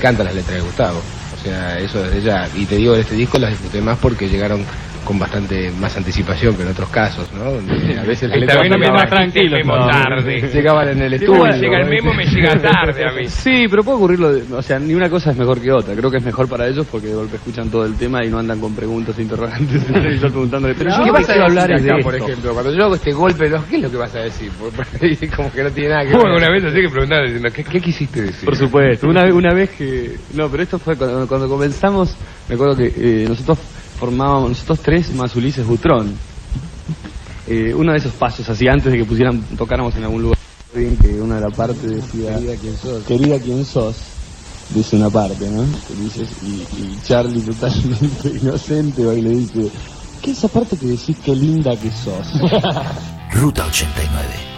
Encantan 0.01 0.25
las 0.25 0.35
letras 0.35 0.55
de 0.55 0.61
Gustavo. 0.61 0.99
O 0.99 1.43
sea, 1.43 1.77
eso 1.77 2.01
desde 2.01 2.21
ya. 2.21 2.49
Y 2.55 2.65
te 2.65 2.75
digo, 2.75 2.95
este 2.95 3.13
disco 3.13 3.37
las 3.37 3.51
disfruté 3.51 3.81
más 3.81 3.99
porque 3.99 4.27
llegaron 4.27 4.65
con 5.11 5.19
bastante 5.19 5.69
más 5.71 5.97
anticipación 5.97 6.55
que 6.55 6.63
en 6.63 6.69
otros 6.69 6.89
casos, 6.89 7.29
¿no? 7.33 7.43
a 7.99 8.05
veces 8.05 8.29
letras 8.29 8.63
llegaban, 8.63 8.93
más 8.93 9.09
tranquilo, 9.09 9.57
tarde. 9.91 10.49
llegaban 10.53 10.87
en 10.87 11.01
el 11.01 11.13
estudio. 11.15 11.47
llega 11.47 11.79
el 11.81 11.89
memo 11.89 12.13
me 12.13 12.23
llega 12.23 12.55
tarde 12.61 13.05
a 13.05 13.11
mí. 13.11 13.27
Sí, 13.27 13.65
pero 13.69 13.83
puede 13.83 13.97
ocurrirlo, 13.97 14.57
o 14.57 14.61
sea, 14.61 14.79
ni 14.79 14.93
una 14.93 15.09
cosa 15.09 15.31
es 15.31 15.37
mejor 15.37 15.59
que 15.59 15.69
otra. 15.69 15.95
Creo 15.95 16.09
que 16.09 16.15
es 16.15 16.23
mejor 16.23 16.47
para 16.47 16.65
ellos 16.65 16.87
porque 16.89 17.07
de 17.07 17.15
golpe 17.15 17.35
escuchan 17.35 17.69
todo 17.69 17.85
el 17.85 17.95
tema 17.95 18.23
y 18.23 18.29
no 18.29 18.39
andan 18.39 18.61
con 18.61 18.73
preguntas 18.73 19.19
interrogantes 19.19 19.83
preguntándole, 20.21 20.75
pero 20.77 20.91
yo 20.91 21.03
¿qué 21.03 21.11
vas 21.11 21.29
a 21.29 21.33
hablar 21.43 21.73
acá, 21.73 21.95
por 22.01 22.15
ejemplo, 22.15 22.53
cuando 22.53 22.73
yo 22.73 22.85
hago 22.85 22.95
este 22.95 23.11
golpe, 23.11 23.51
¿qué 23.69 23.75
es 23.75 23.81
lo 23.81 23.91
que 23.91 23.97
vas 23.97 24.15
a 24.15 24.19
decir? 24.19 24.49
Como 25.35 25.51
que 25.51 25.63
no 25.63 25.71
tiene 25.71 25.89
nada 25.89 26.05
que 26.05 26.15
ver. 26.15 26.25
una 26.25 26.49
vez 26.49 26.63
así 26.63 26.81
que 26.81 26.89
preguntar 26.89 27.23
diciendo, 27.23 27.49
¿qué, 27.53 27.63
¿qué, 27.65 27.81
quisiste 27.81 28.21
decir? 28.21 28.45
Por 28.45 28.55
supuesto, 28.55 29.09
una, 29.09 29.25
una 29.33 29.53
vez 29.53 29.71
que... 29.71 30.15
No, 30.35 30.47
pero 30.47 30.63
esto 30.63 30.79
fue 30.79 30.95
cuando, 30.95 31.27
cuando 31.27 31.49
comenzamos, 31.49 32.15
me 32.47 32.55
acuerdo 32.55 32.77
que 32.77 32.93
eh, 32.95 33.25
nosotros 33.27 33.59
formábamos 34.01 34.49
nosotros 34.49 34.79
tres 34.79 35.13
más 35.13 35.35
Ulises 35.35 35.63
Butrón. 35.63 36.11
Eh, 37.45 37.71
uno 37.75 37.91
de 37.91 37.99
esos 37.99 38.13
pasos 38.13 38.49
así 38.49 38.67
antes 38.67 38.91
de 38.91 38.97
que 38.97 39.05
pusieran, 39.05 39.43
tocáramos 39.55 39.95
en 39.95 40.05
algún 40.05 40.23
lugar, 40.23 40.37
bien 40.73 40.97
que 40.97 41.21
una 41.21 41.35
de 41.35 41.41
las 41.41 41.53
partes 41.53 41.83
decía, 41.83 42.33
querida 42.33 42.55
quién 42.55 42.77
sos, 42.77 43.03
querida 43.03 43.39
quién 43.39 43.63
sos, 43.63 43.95
dice 44.73 44.95
una 44.95 45.11
parte, 45.11 45.47
¿no? 45.51 45.63
dices, 46.01 46.29
y, 46.41 46.61
y, 46.81 46.99
Charlie 47.03 47.41
totalmente 47.41 48.29
inocente 48.41 49.05
va 49.05 49.13
y 49.13 49.21
le 49.21 49.29
dice, 49.29 49.69
¿qué 50.23 50.31
es 50.31 50.37
esa 50.39 50.47
parte 50.47 50.77
que 50.77 50.87
decís 50.87 51.17
qué 51.23 51.35
linda 51.35 51.75
que 51.75 51.91
sos? 51.91 52.41
Ruta 53.33 53.67
89 53.67 54.50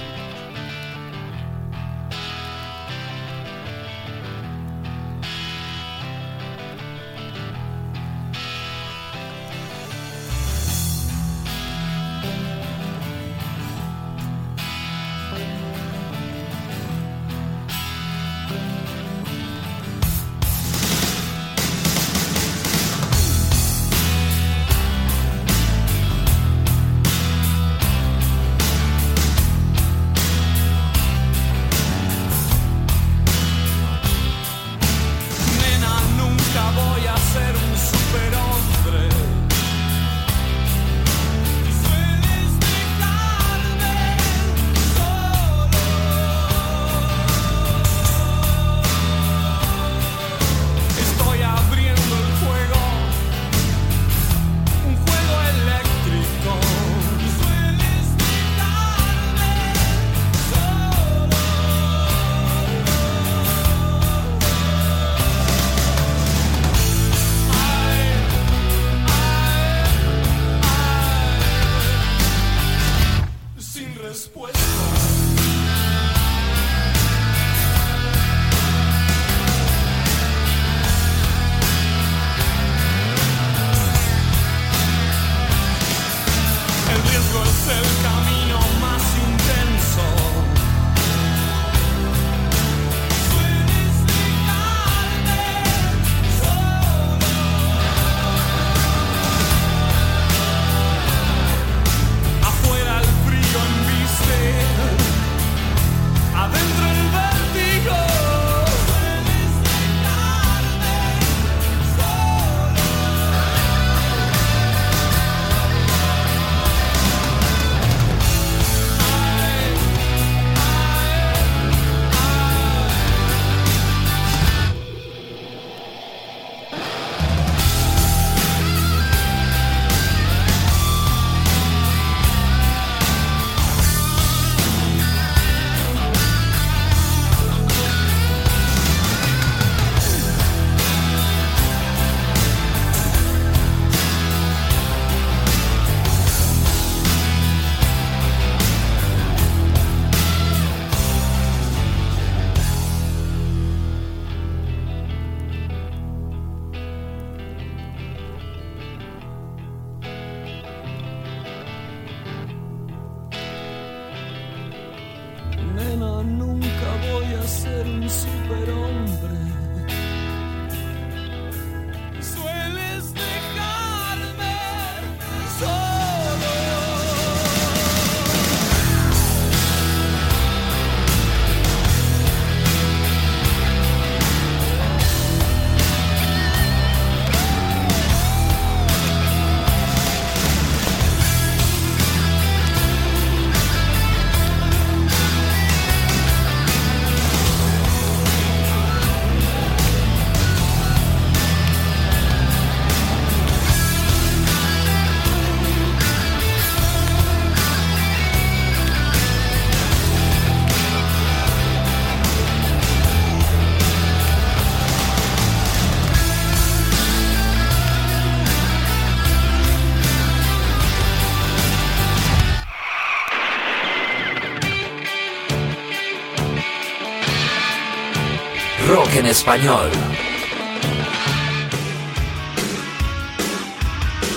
español. 229.43 229.91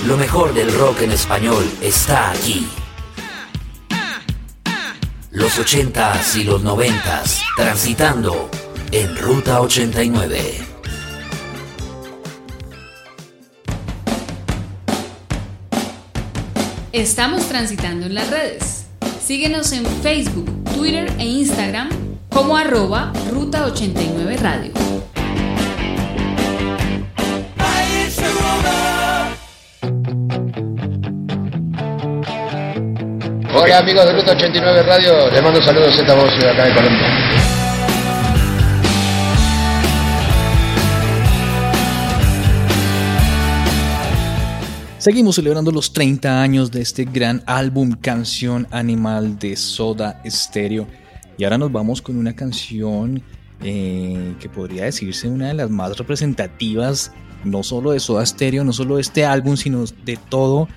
Lo 0.05 0.17
mejor 0.17 0.53
del 0.53 0.77
rock 0.77 1.03
en 1.03 1.13
español 1.13 1.65
está 1.81 2.33
aquí. 2.33 2.67
Los 5.31 5.61
80s 5.61 6.41
y 6.41 6.43
los 6.43 6.65
90s, 6.65 7.41
transitando 7.57 8.51
en 8.91 9.17
Ruta 9.17 9.61
89. 9.61 10.67
Estamos 16.91 17.49
transitando 17.49 18.07
en 18.07 18.15
las 18.17 18.29
redes. 18.29 18.87
Síguenos 19.25 19.71
en 19.71 19.87
Facebook, 20.03 20.51
Twitter 20.75 21.15
e 21.19 21.27
Instagram 21.27 21.91
como 22.29 22.57
arroba 22.57 23.13
Ruta 23.31 23.67
89 23.67 24.37
Radio. 24.39 24.86
Hola 33.59 33.79
amigos 33.79 34.05
de 34.05 34.13
Ruta 34.13 34.33
89 34.33 34.83
Radio, 34.83 35.31
les 35.31 35.43
mando 35.43 35.63
saludos 35.63 35.99
esta 35.99 36.15
voz 36.15 36.31
de 36.39 36.47
acá 36.47 36.67
de 36.67 36.75
Colombia. 36.75 37.07
Seguimos 44.99 45.37
celebrando 45.37 45.73
los 45.73 45.91
30 45.95 46.43
años 46.43 46.71
de 46.71 46.83
este 46.83 47.07
gran 47.07 47.43
álbum 47.47 47.93
Canción 47.93 48.69
Animal 48.71 49.39
de 49.39 49.57
Soda 49.57 50.21
Stereo. 50.27 50.87
Y 51.39 51.45
ahora 51.45 51.57
nos 51.57 51.73
vamos 51.73 52.03
con 52.03 52.19
una 52.19 52.37
canción 52.37 53.23
eh, 53.63 54.35
que 54.39 54.51
podría 54.51 54.85
decirse 54.85 55.29
una 55.29 55.49
de 55.49 55.55
las 55.55 55.71
más 55.71 55.97
representativas, 55.97 57.11
no 57.43 57.63
solo 57.63 57.93
de 57.93 58.01
Soda 58.01 58.27
Stereo, 58.27 58.65
no 58.65 58.75
solo 58.75 58.97
de 58.97 59.01
este 59.01 59.25
álbum, 59.25 59.57
sino 59.57 59.83
de 60.05 60.19
todo 60.29 60.69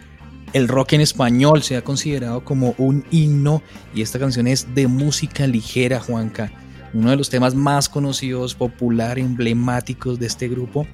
el 0.54 0.68
rock 0.68 0.94
en 0.94 1.02
español. 1.02 1.64
Se 1.64 1.78
ha 1.78 1.84
considerado 1.84 2.44
como 2.44 2.76
un 2.78 3.06
himno 3.12 3.62
y 3.94 4.02
esta 4.02 4.20
canción 4.20 4.48
es 4.48 4.74
de 4.74 4.88
música 4.88 5.48
ligera, 5.48 6.00
Juanca. 6.00 6.52
Uno 6.94 7.12
de 7.12 7.18
los 7.18 7.30
temas 7.30 7.54
más 7.56 7.88
conocidos, 7.88 8.56
popular, 8.56 9.20
emblemáticos 9.20 10.20
de 10.20 10.26
este 10.26 10.48
grupo. 10.48 10.88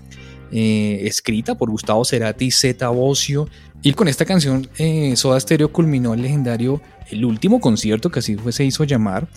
Eh, 0.51 1.01
escrita 1.07 1.55
por 1.55 1.69
Gustavo 1.69 2.05
Cerati 2.05 2.45
y 2.45 2.51
Zeta 2.51 2.89
Bocio. 2.89 3.49
Y 3.81 3.93
con 3.93 4.07
esta 4.07 4.25
canción, 4.25 4.67
eh, 4.77 5.15
Soda 5.15 5.39
Stereo 5.39 5.71
culminó 5.71 6.13
el 6.13 6.21
legendario, 6.21 6.81
el 7.11 7.23
último 7.25 7.59
concierto 7.59 8.09
que 8.09 8.19
así 8.19 8.35
fue, 8.35 8.51
se 8.51 8.63
hizo 8.65 8.83
llamar, 8.83 9.27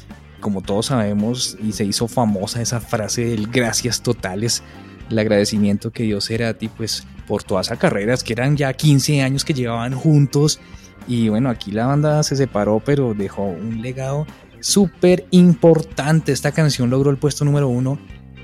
como 0.40 0.62
todos 0.62 0.87
sabemos, 0.87 1.59
y 1.62 1.72
se 1.72 1.85
hizo 1.85 2.09
famosa 2.09 2.62
esa 2.62 2.81
frase 2.81 3.24
del 3.26 3.48
gracias 3.48 4.02
totales, 4.02 4.62
el 5.11 5.18
agradecimiento 5.18 5.90
que 5.90 6.04
dio 6.04 6.20
Cerati, 6.20 6.68
pues 6.68 7.04
por 7.28 7.44
todas 7.44 7.66
esas 7.66 7.78
carreras, 7.78 8.24
que 8.24 8.32
eran 8.32 8.56
ya 8.56 8.72
15 8.72 9.22
años 9.22 9.44
que 9.44 9.54
llevaban 9.54 9.92
juntos. 9.92 10.58
Y 11.06 11.28
bueno, 11.28 11.50
aquí 11.50 11.70
la 11.70 11.86
banda 11.86 12.22
se 12.22 12.34
separó, 12.34 12.82
pero 12.84 13.14
dejó 13.14 13.44
un 13.44 13.82
legado 13.82 14.26
súper 14.60 15.26
importante. 15.30 16.32
Esta 16.32 16.52
canción 16.52 16.90
logró 16.90 17.10
el 17.10 17.18
puesto 17.18 17.44
número 17.44 17.68
uno 17.68 17.98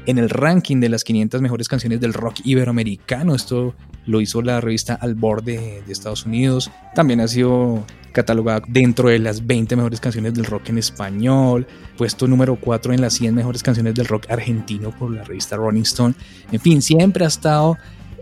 en 0.06 0.18
el 0.18 0.28
ranking 0.28 0.80
de 0.80 0.90
las 0.90 1.02
500 1.02 1.40
mejores 1.40 1.68
canciones 1.68 2.00
del 2.00 2.12
rock 2.12 2.40
iberoamericano. 2.44 3.34
Esto 3.34 3.74
lo 4.06 4.20
hizo 4.20 4.42
la 4.42 4.60
revista 4.60 4.94
Al 4.94 5.14
Borde 5.14 5.82
de 5.86 5.92
Estados 5.92 6.26
Unidos. 6.26 6.70
También 6.94 7.20
ha 7.20 7.28
sido 7.28 7.84
catalogada 8.12 8.62
dentro 8.68 9.08
de 9.08 9.18
las 9.18 9.46
20 9.46 9.76
mejores 9.76 10.00
canciones 10.00 10.34
del 10.34 10.44
rock 10.44 10.68
en 10.68 10.78
español. 10.78 11.66
Puesto 11.96 12.26
número 12.26 12.56
4 12.56 12.92
en 12.92 13.00
las 13.00 13.14
100 13.14 13.34
mejores 13.34 13.62
canciones 13.62 13.94
del 13.94 14.06
rock 14.06 14.30
argentino 14.30 14.90
por 14.90 15.10
la 15.10 15.24
revista 15.24 15.56
Rolling 15.56 15.82
Stone. 15.82 16.14
En 16.52 16.60
fin, 16.60 16.82
siempre 16.82 17.24
ha 17.24 17.28
estado 17.28 17.78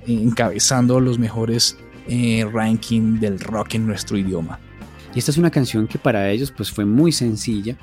encabezando 0.07 1.01
los 1.01 1.19
mejores 1.19 1.77
eh, 2.09 2.45
rankings 2.53 3.21
del 3.21 3.39
rock 3.39 3.75
en 3.75 3.87
nuestro 3.87 4.17
idioma. 4.17 4.59
Y 5.15 5.19
esta 5.19 5.31
es 5.31 5.39
una 5.39 5.51
canción 5.51 5.87
que 5.87 5.99
para 5.99 6.31
ellos 6.31 6.51
pues 6.51 6.71
fue 6.71 6.85
muy 6.85 7.13
sencilla, 7.13 7.77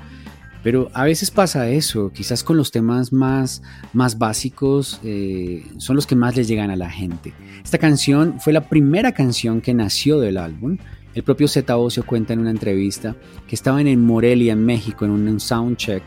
pero 0.62 0.90
a 0.92 1.04
veces 1.04 1.30
pasa 1.30 1.70
eso, 1.70 2.12
quizás 2.12 2.44
con 2.44 2.56
los 2.56 2.70
temas 2.70 3.12
más, 3.12 3.62
más 3.92 4.18
básicos 4.18 5.00
eh, 5.04 5.64
son 5.78 5.96
los 5.96 6.06
que 6.06 6.16
más 6.16 6.36
les 6.36 6.48
llegan 6.48 6.70
a 6.70 6.76
la 6.76 6.90
gente. 6.90 7.32
Esta 7.64 7.78
canción 7.78 8.40
fue 8.40 8.52
la 8.52 8.68
primera 8.68 9.12
canción 9.12 9.60
que 9.60 9.72
nació 9.72 10.20
del 10.20 10.36
álbum. 10.36 10.76
El 11.14 11.22
propio 11.22 11.48
Zeta 11.48 11.76
Ocio 11.76 12.04
cuenta 12.04 12.34
en 12.34 12.40
una 12.40 12.50
entrevista 12.50 13.16
que 13.48 13.54
estaban 13.54 13.86
en 13.86 14.04
Morelia, 14.04 14.52
en 14.52 14.64
México, 14.64 15.04
en 15.04 15.12
un 15.12 15.40
soundcheck. 15.40 16.02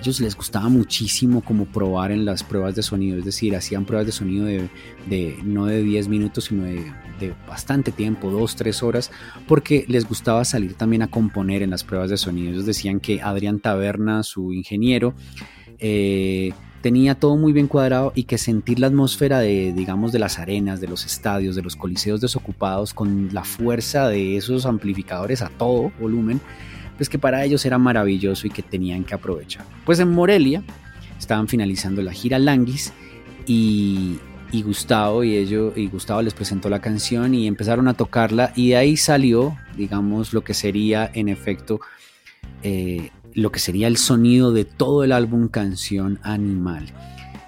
Ellos 0.00 0.20
les 0.20 0.34
gustaba 0.36 0.68
muchísimo 0.68 1.42
como 1.42 1.66
probar 1.66 2.10
en 2.10 2.24
las 2.24 2.42
pruebas 2.42 2.74
de 2.74 2.82
sonido, 2.82 3.18
es 3.18 3.24
decir, 3.24 3.54
hacían 3.54 3.84
pruebas 3.84 4.06
de 4.06 4.12
sonido 4.12 4.46
de, 4.46 4.68
de 5.08 5.38
no 5.44 5.66
de 5.66 5.82
10 5.82 6.08
minutos, 6.08 6.44
sino 6.44 6.64
de, 6.64 6.90
de 7.20 7.34
bastante 7.46 7.92
tiempo, 7.92 8.30
2, 8.30 8.56
3 8.56 8.82
horas, 8.82 9.10
porque 9.46 9.84
les 9.88 10.08
gustaba 10.08 10.44
salir 10.44 10.74
también 10.74 11.02
a 11.02 11.08
componer 11.08 11.62
en 11.62 11.70
las 11.70 11.84
pruebas 11.84 12.10
de 12.10 12.16
sonido. 12.16 12.50
Ellos 12.50 12.66
decían 12.66 12.98
que 12.98 13.20
Adrián 13.20 13.60
Taberna, 13.60 14.22
su 14.22 14.52
ingeniero, 14.52 15.14
eh, 15.78 16.52
tenía 16.80 17.14
todo 17.14 17.36
muy 17.36 17.52
bien 17.52 17.66
cuadrado 17.66 18.12
y 18.14 18.24
que 18.24 18.38
sentir 18.38 18.78
la 18.78 18.86
atmósfera 18.86 19.38
de, 19.40 19.72
digamos, 19.72 20.12
de 20.12 20.18
las 20.18 20.38
arenas, 20.38 20.80
de 20.80 20.88
los 20.88 21.04
estadios, 21.04 21.56
de 21.56 21.62
los 21.62 21.76
coliseos 21.76 22.20
desocupados, 22.20 22.94
con 22.94 23.28
la 23.32 23.44
fuerza 23.44 24.08
de 24.08 24.36
esos 24.36 24.66
amplificadores 24.66 25.42
a 25.42 25.48
todo 25.48 25.92
volumen, 26.00 26.40
pues 27.00 27.08
que 27.08 27.18
para 27.18 27.42
ellos 27.46 27.64
era 27.64 27.78
maravilloso 27.78 28.46
y 28.46 28.50
que 28.50 28.60
tenían 28.60 29.04
que 29.04 29.14
aprovechar. 29.14 29.64
Pues 29.86 30.00
en 30.00 30.10
Morelia 30.10 30.62
estaban 31.18 31.48
finalizando 31.48 32.02
la 32.02 32.12
gira 32.12 32.38
Languis 32.38 32.92
y, 33.46 34.18
Gustavo 34.52 35.24
y 35.24 35.34
ellos 35.34 35.72
y 35.76 35.88
Gustavo 35.88 36.20
les 36.20 36.34
presentó 36.34 36.68
la 36.68 36.82
canción 36.82 37.32
y 37.32 37.46
empezaron 37.46 37.88
a 37.88 37.94
tocarla 37.94 38.52
y 38.54 38.70
de 38.70 38.76
ahí 38.76 38.98
salió 38.98 39.56
digamos 39.78 40.34
lo 40.34 40.44
que 40.44 40.52
sería 40.52 41.10
en 41.14 41.30
efecto 41.30 41.80
eh, 42.62 43.08
lo 43.32 43.50
que 43.50 43.60
sería 43.60 43.88
el 43.88 43.96
sonido 43.96 44.52
de 44.52 44.66
todo 44.66 45.02
el 45.02 45.12
álbum 45.12 45.48
Canción 45.48 46.18
Animal. 46.22 46.92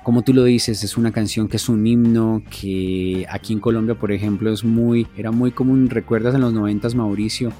Como 0.03 0.23
tú 0.23 0.33
lo 0.33 0.45
dices, 0.45 0.83
es 0.83 0.97
una 0.97 1.12
canción 1.12 1.47
que 1.47 1.59
es 1.59 1.69
un 1.69 1.87
himno 1.87 2.43
que 2.49 3.27
aquí 3.29 3.53
en 3.53 3.61
Colombia, 3.61 3.97
por 3.97 4.12
ejemplo, 4.12 4.51
es 4.51 4.65
muy, 4.65 5.07
era 5.17 5.31
muy 5.31 5.51
común. 5.51 5.91
¿Recuerdas 5.91 6.35
en 6.35 6.41
los 6.41 6.53
noventas, 6.53 6.95
Mauricio? 6.95 7.53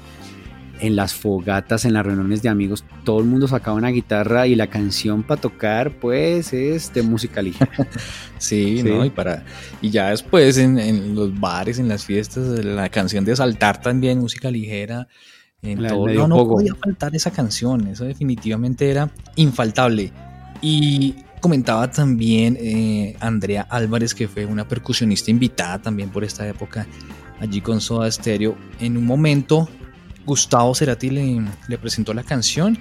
En 0.83 0.97
las 0.97 1.13
fogatas, 1.13 1.85
en 1.85 1.93
las 1.93 2.05
reuniones 2.05 2.41
de 2.41 2.49
amigos, 2.49 2.83
todo 3.05 3.19
el 3.19 3.25
mundo 3.25 3.47
sacaba 3.47 3.77
una 3.77 3.87
guitarra 3.87 4.47
y 4.47 4.55
la 4.55 4.67
canción 4.67 5.23
para 5.23 5.39
tocar, 5.39 5.97
pues, 5.99 6.51
es 6.51 6.93
de 6.93 7.01
música 7.03 7.41
ligera. 7.41 7.71
Sí, 8.37 8.83
¿no? 8.83 9.05
Y, 9.05 9.09
para, 9.09 9.45
y 9.81 9.89
ya 9.89 10.09
después 10.09 10.57
en, 10.57 10.77
en, 10.77 11.15
los 11.15 11.39
bares, 11.39 11.79
en 11.79 11.87
las 11.87 12.03
fiestas, 12.03 12.63
la 12.65 12.89
canción 12.89 13.23
de 13.23 13.33
saltar 13.33 13.79
también, 13.79 14.19
música 14.19 14.51
ligera. 14.51 15.07
En 15.61 15.81
La- 15.81 15.87
todo, 15.87 16.05
medio 16.07 16.27
no, 16.27 16.45
podía 16.45 16.75
faltar 16.75 17.15
esa 17.15 17.31
canción, 17.31 17.87
eso 17.87 18.03
definitivamente 18.03 18.91
era 18.91 19.09
infaltable. 19.37 20.11
Y 20.61 21.15
comentaba 21.39 21.89
también 21.89 22.57
eh, 22.59 23.15
Andrea 23.21 23.65
Álvarez, 23.69 24.13
que 24.13 24.27
fue 24.27 24.45
una 24.45 24.67
percusionista 24.67 25.31
invitada 25.31 25.81
también 25.81 26.09
por 26.09 26.25
esta 26.25 26.45
época 26.45 26.85
allí 27.39 27.61
con 27.61 27.79
Soda 27.79 28.11
Stereo. 28.11 28.57
En 28.81 28.97
un 28.97 29.05
momento, 29.05 29.69
Gustavo 30.25 30.73
Cerati 30.75 31.09
le, 31.09 31.77
presentó 31.77 32.13
la 32.13 32.23
canción 32.23 32.77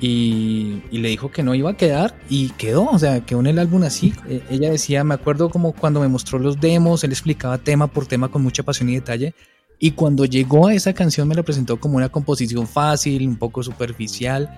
y, 0.00 0.82
le 0.90 1.08
dijo 1.08 1.30
que 1.30 1.42
no 1.42 1.54
iba 1.54 1.70
a 1.70 1.76
quedar 1.76 2.14
y 2.28 2.50
quedó, 2.50 2.86
o 2.86 2.98
sea, 2.98 3.20
quedó 3.20 3.40
en 3.40 3.46
el 3.46 3.58
álbum 3.58 3.82
así. 3.82 4.14
Eh, 4.28 4.42
ella 4.50 4.70
decía, 4.70 5.04
me 5.04 5.14
acuerdo 5.14 5.50
como 5.50 5.72
cuando 5.72 6.00
me 6.00 6.08
mostró 6.08 6.38
los 6.38 6.60
demos, 6.60 7.04
él 7.04 7.10
explicaba 7.12 7.58
tema 7.58 7.86
por 7.86 8.06
tema 8.06 8.28
con 8.28 8.42
mucha 8.42 8.62
pasión 8.62 8.88
y 8.88 8.94
detalle. 8.94 9.34
Y 9.78 9.92
cuando 9.92 10.24
llegó 10.24 10.66
a 10.66 10.74
esa 10.74 10.92
canción 10.92 11.26
me 11.26 11.34
la 11.34 11.42
presentó 11.42 11.78
como 11.78 11.96
una 11.96 12.10
composición 12.10 12.66
fácil, 12.66 13.26
un 13.26 13.36
poco 13.36 13.62
superficial. 13.62 14.50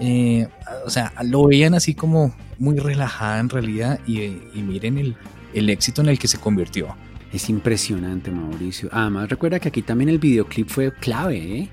eh, 0.00 0.48
o 0.86 0.90
sea, 0.90 1.12
lo 1.24 1.46
veían 1.46 1.74
así 1.74 1.94
como 1.94 2.34
muy 2.58 2.78
relajada 2.78 3.40
en 3.40 3.48
realidad 3.48 4.00
y, 4.06 4.20
y 4.22 4.62
miren 4.62 5.16
el 5.52 5.70
éxito 5.70 6.00
en 6.02 6.08
el 6.08 6.18
que 6.18 6.28
se 6.28 6.38
convirtió. 6.38 6.94
Es 7.32 7.48
impresionante, 7.48 8.30
Mauricio. 8.30 8.88
Además, 8.92 9.28
recuerda 9.28 9.60
que 9.60 9.68
aquí 9.68 9.82
también 9.82 10.08
el 10.08 10.18
videoclip 10.18 10.68
fue 10.68 10.92
clave, 10.92 11.36
¿eh? 11.36 11.68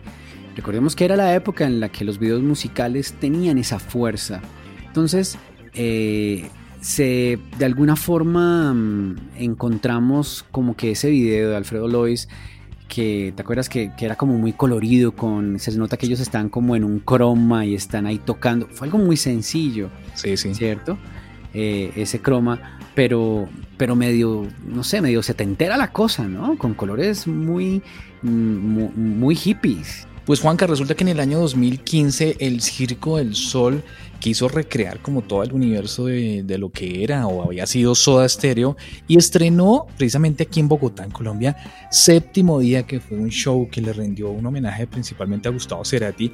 Recordemos 0.56 0.96
que 0.96 1.06
era 1.06 1.16
la 1.16 1.36
época 1.36 1.66
en 1.66 1.80
la 1.80 1.90
que 1.90 2.04
los 2.04 2.18
videos 2.18 2.42
musicales 2.42 3.14
tenían 3.20 3.58
esa 3.60 3.80
fuerza. 3.80 4.42
Entonces, 4.88 5.38
eh, 5.74 6.50
se, 6.82 7.38
de 7.60 7.66
alguna 7.66 7.96
forma 7.96 8.74
mm, 8.74 9.16
encontramos 9.38 10.46
como 10.52 10.76
que 10.76 10.92
ese 10.92 11.10
video 11.12 11.52
de 11.52 11.58
Alfredo 11.58 11.88
Lois, 11.88 12.28
que 12.88 13.34
te 13.36 13.42
acuerdas 13.42 13.70
que, 13.70 13.92
que 13.96 14.06
era 14.06 14.16
como 14.16 14.38
muy 14.38 14.54
colorido, 14.54 15.12
con, 15.12 15.60
se 15.60 15.78
nota 15.78 15.98
que 15.98 16.08
ellos 16.08 16.20
están 16.20 16.50
como 16.50 16.76
en 16.76 16.84
un 16.84 17.00
croma 17.00 17.66
y 17.66 17.76
están 17.76 18.08
ahí 18.08 18.18
tocando. 18.18 18.68
Fue 18.72 18.88
algo 18.88 18.98
muy 18.98 19.18
sencillo. 19.18 19.90
Sí, 20.16 20.38
sí. 20.38 20.56
¿cierto? 20.56 20.98
Eh, 21.54 21.92
ese 21.96 22.20
croma, 22.20 22.77
pero, 22.98 23.48
pero 23.78 23.96
medio, 23.96 24.48
no 24.66 24.84
sé, 24.84 25.04
medio 25.04 25.22
setentera 25.22 25.78
la 25.78 25.92
cosa, 25.92 26.28
¿no? 26.28 26.58
Con 26.58 26.74
colores 26.74 27.28
muy, 27.28 27.84
muy, 28.24 28.90
muy 28.96 29.36
hippies. 29.36 30.07
Pues 30.28 30.42
Juanca, 30.42 30.68
resulta 30.68 30.94
que 30.94 31.06
en 31.06 31.08
el 31.08 31.22
año 31.22 31.40
2015 31.40 32.36
el 32.42 32.60
Circo 32.60 33.16
del 33.16 33.34
Sol 33.34 33.82
quiso 34.20 34.50
recrear 34.50 35.00
como 35.00 35.22
todo 35.22 35.42
el 35.42 35.54
universo 35.54 36.08
de, 36.08 36.44
lo 36.58 36.70
que 36.70 37.02
era 37.02 37.28
o 37.28 37.46
había 37.46 37.66
sido 37.66 37.96
Soda 37.96 38.28
Stereo 38.28 38.76
y 39.08 39.18
estrenó 39.18 39.88
precisamente 39.98 40.44
aquí 40.44 40.60
en 40.60 40.68
Bogotá, 40.68 41.06
en 41.06 41.12
Colombia, 41.12 41.56
Séptimo 41.92 42.60
Día, 42.60 42.84
que 42.84 43.00
fue 43.00 43.18
un 43.18 43.30
show 43.30 43.70
que 43.72 43.80
le 43.80 43.94
rindió 43.94 44.30
un 44.30 44.46
homenaje 44.46 44.86
principalmente 44.86 45.48
a 45.48 45.52
Gustavo 45.54 45.86
Cerati. 45.86 46.34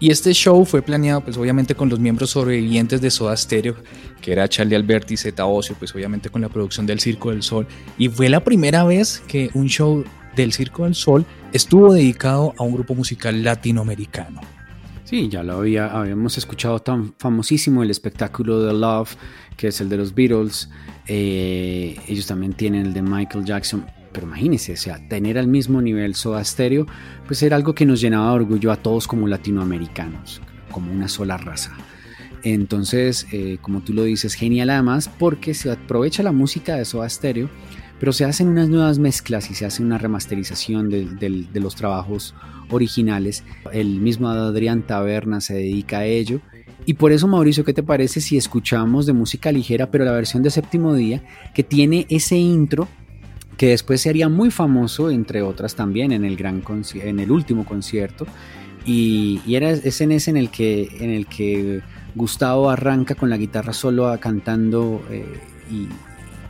Y 0.00 0.10
este 0.10 0.34
show 0.34 0.62
fue 0.66 0.82
planeado 0.82 1.22
pues 1.22 1.38
obviamente 1.38 1.74
con 1.74 1.88
los 1.88 1.98
miembros 1.98 2.28
sobrevivientes 2.28 3.00
de 3.00 3.10
Soda 3.10 3.34
Stereo, 3.38 3.76
que 4.20 4.32
era 4.32 4.50
Charlie 4.50 4.76
Alberti 4.76 5.14
y 5.14 5.16
Zeta 5.16 5.46
Ocio, 5.46 5.74
pues 5.78 5.94
obviamente 5.94 6.28
con 6.28 6.42
la 6.42 6.50
producción 6.50 6.84
del 6.84 7.00
Circo 7.00 7.30
del 7.30 7.42
Sol. 7.42 7.66
Y 7.96 8.10
fue 8.10 8.28
la 8.28 8.44
primera 8.44 8.84
vez 8.84 9.22
que 9.26 9.48
un 9.54 9.66
show 9.66 10.04
del 10.36 10.52
Circo 10.52 10.84
del 10.84 10.94
Sol 10.94 11.24
estuvo 11.52 11.92
dedicado 11.92 12.54
a 12.58 12.62
un 12.62 12.74
grupo 12.74 12.94
musical 12.94 13.42
latinoamericano. 13.42 14.40
Sí, 15.04 15.28
ya 15.28 15.42
lo 15.42 15.58
había, 15.58 15.86
habíamos 15.86 16.38
escuchado 16.38 16.78
tan 16.78 17.14
famosísimo 17.18 17.82
el 17.82 17.90
espectáculo 17.90 18.62
de 18.62 18.72
Love, 18.72 19.16
que 19.56 19.68
es 19.68 19.80
el 19.80 19.88
de 19.88 19.96
los 19.96 20.14
Beatles. 20.14 20.70
Eh, 21.08 21.96
ellos 22.06 22.26
también 22.26 22.52
tienen 22.52 22.86
el 22.86 22.92
de 22.92 23.02
Michael 23.02 23.44
Jackson. 23.44 23.84
Pero 24.12 24.26
imagínense, 24.26 24.72
o 24.72 24.76
sea, 24.76 25.08
tener 25.08 25.38
al 25.38 25.48
mismo 25.48 25.82
nivel 25.82 26.14
Soda 26.14 26.44
Stereo, 26.44 26.86
pues 27.26 27.42
era 27.42 27.56
algo 27.56 27.74
que 27.74 27.86
nos 27.86 28.00
llenaba 28.00 28.28
de 28.30 28.36
orgullo 28.36 28.72
a 28.72 28.76
todos 28.76 29.06
como 29.06 29.26
latinoamericanos, 29.26 30.40
como 30.70 30.92
una 30.92 31.08
sola 31.08 31.36
raza. 31.36 31.76
Entonces, 32.42 33.26
eh, 33.32 33.58
como 33.60 33.80
tú 33.82 33.92
lo 33.92 34.04
dices, 34.04 34.34
genial 34.34 34.70
además 34.70 35.10
porque 35.18 35.54
se 35.54 35.70
aprovecha 35.70 36.22
la 36.22 36.32
música 36.32 36.76
de 36.76 36.84
Soda 36.84 37.08
Stereo 37.08 37.50
pero 38.00 38.14
se 38.14 38.24
hacen 38.24 38.48
unas 38.48 38.70
nuevas 38.70 38.98
mezclas 38.98 39.50
y 39.50 39.54
se 39.54 39.66
hace 39.66 39.82
una 39.82 39.98
remasterización 39.98 40.88
de, 40.88 41.46
los 41.60 41.76
trabajos 41.76 42.34
originales. 42.70 43.44
El 43.72 44.00
mismo 44.00 44.28
Adrián 44.28 44.82
Taberna 44.86 45.42
se 45.42 45.52
dedica 45.52 45.98
a 45.98 46.06
ello. 46.06 46.40
Y 46.86 46.94
por 46.94 47.12
eso, 47.12 47.28
Mauricio, 47.28 47.62
¿qué 47.62 47.74
te 47.74 47.82
parece 47.82 48.22
si 48.22 48.38
escuchamos 48.38 49.04
de 49.04 49.12
música 49.12 49.52
ligera, 49.52 49.90
pero 49.90 50.06
la 50.06 50.12
versión 50.12 50.42
de 50.42 50.50
séptimo 50.50 50.94
día, 50.94 51.22
que 51.54 51.62
tiene 51.62 52.06
ese 52.08 52.38
intro 52.38 52.88
que 53.58 53.68
después 53.68 54.00
sería 54.00 54.30
muy 54.30 54.50
famoso, 54.50 55.10
entre 55.10 55.42
otras 55.42 55.74
también, 55.74 56.10
en 56.12 56.24
el, 56.24 56.38
gran 56.38 56.64
en 56.94 57.20
el 57.20 57.30
último 57.30 57.66
concierto. 57.66 58.26
Y, 58.86 59.42
era, 59.46 59.72
es 59.72 60.00
ese 60.00 60.30
en 60.30 60.38
el 60.38 60.48
que, 60.48 60.88
en 61.00 61.10
el 61.10 61.26
que 61.26 61.82
Gustavo 62.14 62.70
arranca 62.70 63.14
con 63.14 63.28
la 63.28 63.36
guitarra 63.36 63.74
solo 63.74 64.18
cantando 64.18 65.02
eh, 65.10 65.26
y, 65.70 65.86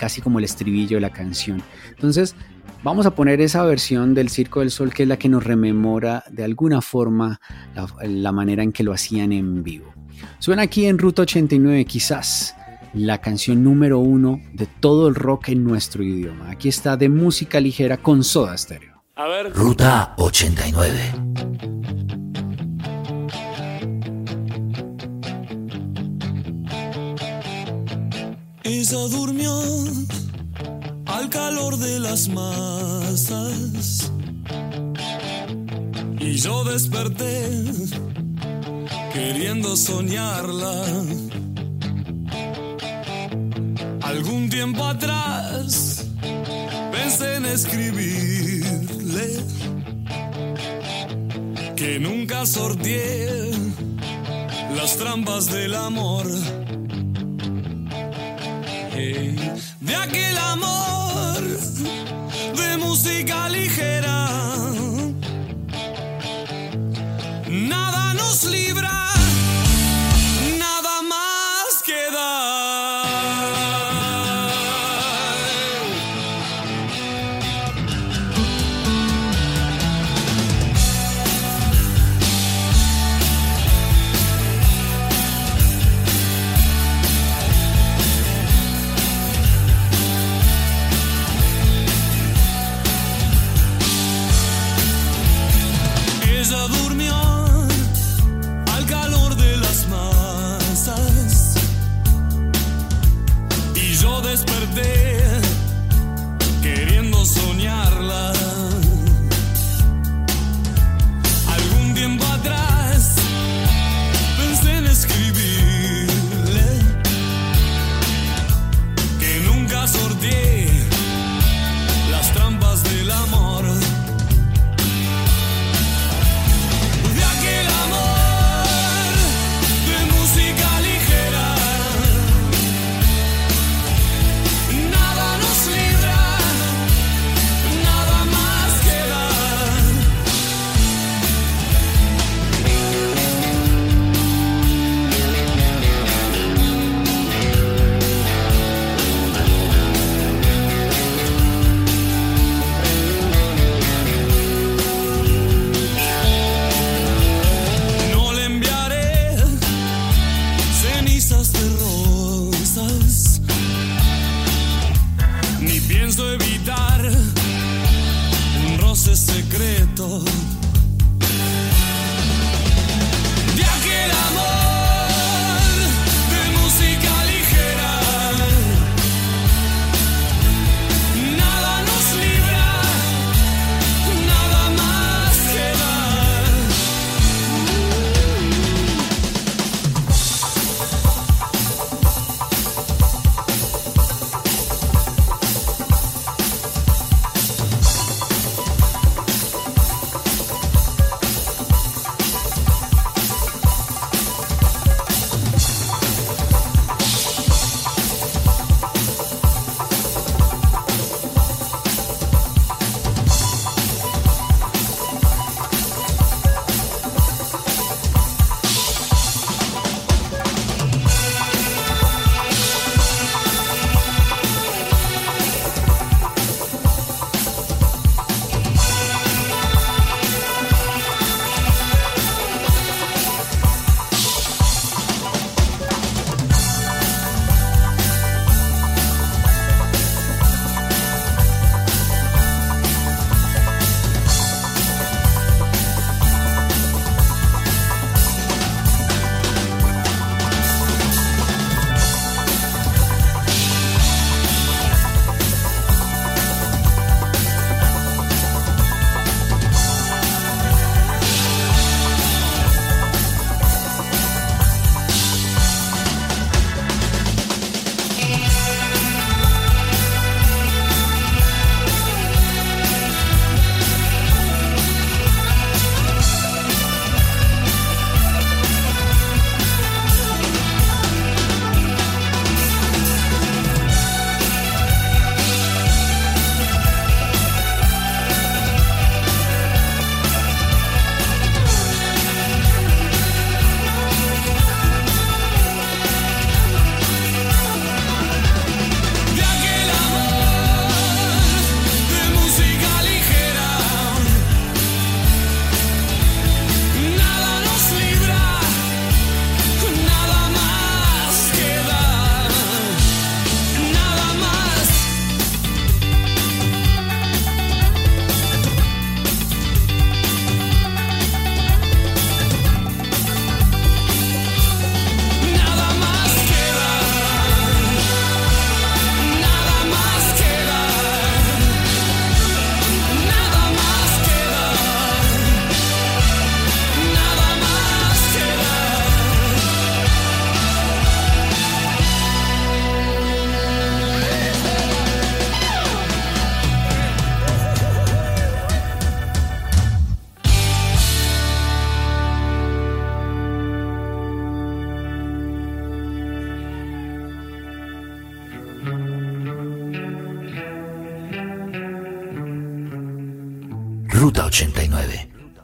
casi 0.00 0.22
como 0.22 0.38
el 0.38 0.46
estribillo 0.46 0.96
de 0.96 1.02
la 1.02 1.10
canción. 1.10 1.62
Entonces, 1.90 2.34
vamos 2.82 3.04
a 3.04 3.14
poner 3.14 3.42
esa 3.42 3.62
versión 3.64 4.14
del 4.14 4.30
Circo 4.30 4.60
del 4.60 4.70
Sol 4.70 4.94
que 4.94 5.02
es 5.02 5.08
la 5.08 5.18
que 5.18 5.28
nos 5.28 5.44
rememora 5.44 6.24
de 6.30 6.42
alguna 6.42 6.80
forma 6.80 7.38
la, 8.00 8.32
manera 8.32 8.62
en 8.62 8.72
que 8.72 8.82
lo 8.82 8.94
hacían 8.94 9.30
en 9.32 9.62
vivo. 9.62 9.92
Suena 10.38 10.62
aquí 10.62 10.86
en 10.86 10.96
Ruta 10.96 11.22
89 11.22 11.84
quizás 11.84 12.56
la 12.94 13.18
canción 13.18 13.62
número 13.62 13.98
uno 13.98 14.40
de 14.54 14.66
todo 14.66 15.06
el 15.06 15.14
rock 15.14 15.50
en 15.50 15.64
nuestro 15.64 16.02
idioma. 16.02 16.50
Aquí 16.50 16.70
está 16.70 16.96
de 16.96 17.10
música 17.10 17.60
ligera 17.60 17.98
con 17.98 18.24
Soda 18.24 18.56
Stereo. 18.56 19.04
A 19.16 19.26
ver. 19.26 19.52
Ruta 19.52 20.14
89. 20.16 21.99
Ella 28.72 29.08
durmió 29.08 29.52
al 31.06 31.28
calor 31.28 31.76
de 31.76 31.98
las 31.98 32.28
masas 32.28 34.12
y 36.20 36.36
yo 36.36 36.62
desperté 36.62 37.64
queriendo 39.12 39.76
soñarla. 39.76 40.84
Algún 44.02 44.48
tiempo 44.48 44.84
atrás 44.84 46.06
pensé 46.92 47.34
en 47.34 47.46
escribirle 47.46 49.44
que 51.74 51.98
nunca 51.98 52.46
sorteé 52.46 53.50
las 54.76 54.96
trampas 54.96 55.46
del 55.46 55.74
amor 55.74 56.26
de 59.00 59.94
aquel 59.94 60.38
amor 60.38 61.40
de 62.54 62.76
música 62.76 63.48
ligera. 63.48 64.59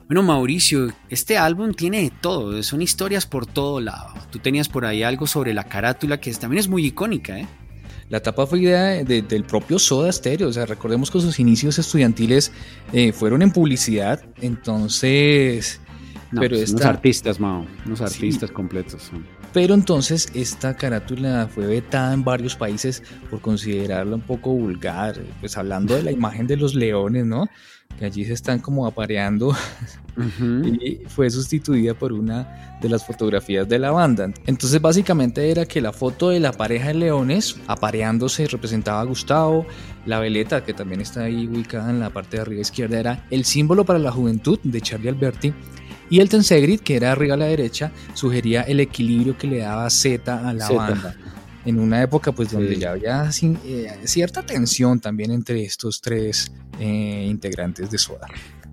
Bueno, 0.06 0.22
Mauricio, 0.22 0.92
este 1.08 1.36
álbum 1.36 1.74
tiene 1.74 2.12
todo, 2.20 2.62
son 2.62 2.80
historias 2.80 3.26
por 3.26 3.44
todo 3.44 3.80
lado. 3.80 4.14
Tú 4.30 4.38
tenías 4.38 4.68
por 4.68 4.84
ahí 4.84 5.02
algo 5.02 5.26
sobre 5.26 5.52
la 5.52 5.64
carátula 5.64 6.20
que 6.20 6.32
también 6.34 6.60
es 6.60 6.68
muy 6.68 6.86
icónica, 6.86 7.40
¿eh? 7.40 7.48
La 8.08 8.20
tapa 8.20 8.46
fue 8.46 8.60
idea 8.60 9.02
del 9.02 9.44
propio 9.44 9.80
Soda 9.80 10.12
Stereo, 10.12 10.48
o 10.48 10.52
sea, 10.52 10.64
recordemos 10.64 11.10
que 11.10 11.18
sus 11.18 11.40
inicios 11.40 11.80
estudiantiles 11.80 12.52
eh, 12.92 13.10
fueron 13.10 13.42
en 13.42 13.50
publicidad, 13.50 14.24
entonces... 14.40 15.80
pero 16.30 16.50
pues, 16.50 16.70
unos 16.70 16.84
artistas, 16.84 17.40
Mao, 17.40 17.66
unos 17.84 18.00
artistas 18.00 18.52
completos. 18.52 19.10
Pero 19.52 19.74
entonces 19.74 20.28
esta 20.34 20.76
carátula 20.76 21.48
fue 21.52 21.66
vetada 21.66 22.14
en 22.14 22.22
varios 22.22 22.54
países 22.54 23.02
por 23.28 23.40
considerarla 23.40 24.14
un 24.14 24.22
poco 24.22 24.50
vulgar, 24.52 25.20
pues 25.40 25.56
hablando 25.56 25.96
de 25.96 26.04
la 26.04 26.12
imagen 26.12 26.46
de 26.46 26.56
los 26.58 26.76
leones, 26.76 27.26
¿no? 27.26 27.48
Que 27.98 28.04
allí 28.04 28.24
se 28.24 28.32
están 28.32 28.58
como 28.58 28.86
apareando 28.86 29.54
y 30.64 31.00
fue 31.08 31.30
sustituida 31.30 31.94
por 31.94 32.12
una 32.12 32.78
de 32.80 32.88
las 32.88 33.06
fotografías 33.06 33.68
de 33.68 33.78
la 33.78 33.90
banda. 33.90 34.30
Entonces 34.46 34.80
básicamente 34.80 35.50
era 35.50 35.66
que 35.66 35.80
la 35.80 35.92
foto 35.92 36.30
de 36.30 36.40
la 36.40 36.52
pareja 36.52 36.88
de 36.88 36.94
leones 36.94 37.56
apareándose 37.66 38.46
representaba 38.46 39.00
a 39.00 39.04
Gustavo, 39.04 39.66
la 40.04 40.20
veleta 40.20 40.64
que 40.64 40.74
también 40.74 41.00
está 41.00 41.22
ahí 41.24 41.46
ubicada 41.46 41.90
en 41.90 42.00
la 42.00 42.10
parte 42.10 42.36
de 42.36 42.42
arriba 42.42 42.60
izquierda 42.60 42.98
era 42.98 43.26
el 43.30 43.44
símbolo 43.44 43.84
para 43.84 43.98
la 43.98 44.12
juventud 44.12 44.58
de 44.62 44.80
Charlie 44.80 45.08
Alberti 45.08 45.52
y 46.08 46.20
el 46.20 46.28
Tensegrit 46.28 46.82
que 46.82 46.96
era 46.96 47.12
arriba 47.12 47.34
a 47.34 47.38
la 47.38 47.46
derecha 47.46 47.92
sugería 48.14 48.62
el 48.62 48.80
equilibrio 48.80 49.36
que 49.36 49.46
le 49.48 49.58
daba 49.58 49.90
Z 49.90 50.48
a 50.48 50.52
la 50.52 50.68
banda 50.70 51.16
en 51.66 51.80
una 51.80 52.02
época 52.02 52.32
pues 52.32 52.52
donde 52.52 52.76
ya 52.76 52.92
había 52.92 53.28
eh, 53.42 53.98
cierta 54.04 54.42
tensión 54.42 55.00
también 55.00 55.32
entre 55.32 55.64
estos 55.64 56.00
tres 56.00 56.52
eh, 56.78 57.26
integrantes 57.28 57.90
de 57.90 57.98
Soda. 57.98 58.28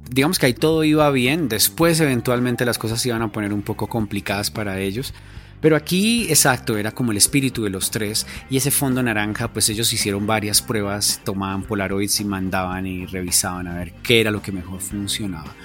Digamos 0.10 0.38
que 0.38 0.46
ahí 0.46 0.54
todo 0.54 0.84
iba 0.84 1.10
bien, 1.10 1.50
después 1.50 2.00
eventualmente 2.00 2.66
las 2.66 2.78
cosas 2.78 3.02
se 3.02 3.10
iban 3.10 3.24
a 3.24 3.32
poner 3.32 3.52
un 3.52 3.64
poco 3.64 3.88
complicadas 3.88 4.52
para 4.52 4.80
ellos, 4.80 5.14
pero 5.64 5.78
aquí, 5.78 6.26
exacto, 6.28 6.78
era 6.78 6.92
como 6.92 7.12
el 7.12 7.18
espíritu 7.18 7.64
de 7.64 7.70
los 7.70 7.90
tres 7.90 8.28
y 8.50 8.58
ese 8.58 8.70
fondo 8.70 9.02
naranja, 9.02 9.48
pues 9.48 9.70
ellos 9.70 9.94
hicieron 9.94 10.28
varias 10.28 10.62
pruebas, 10.62 11.22
tomaban 11.24 11.64
polaroids 11.64 12.20
y 12.20 12.26
mandaban 12.26 12.86
y 12.86 13.06
revisaban 13.06 13.70
a 13.70 13.76
ver 13.78 13.94
qué 14.04 14.20
era 14.20 14.30
lo 14.30 14.42
que 14.42 14.52
mejor 14.52 14.82
funcionaba. 14.82 15.56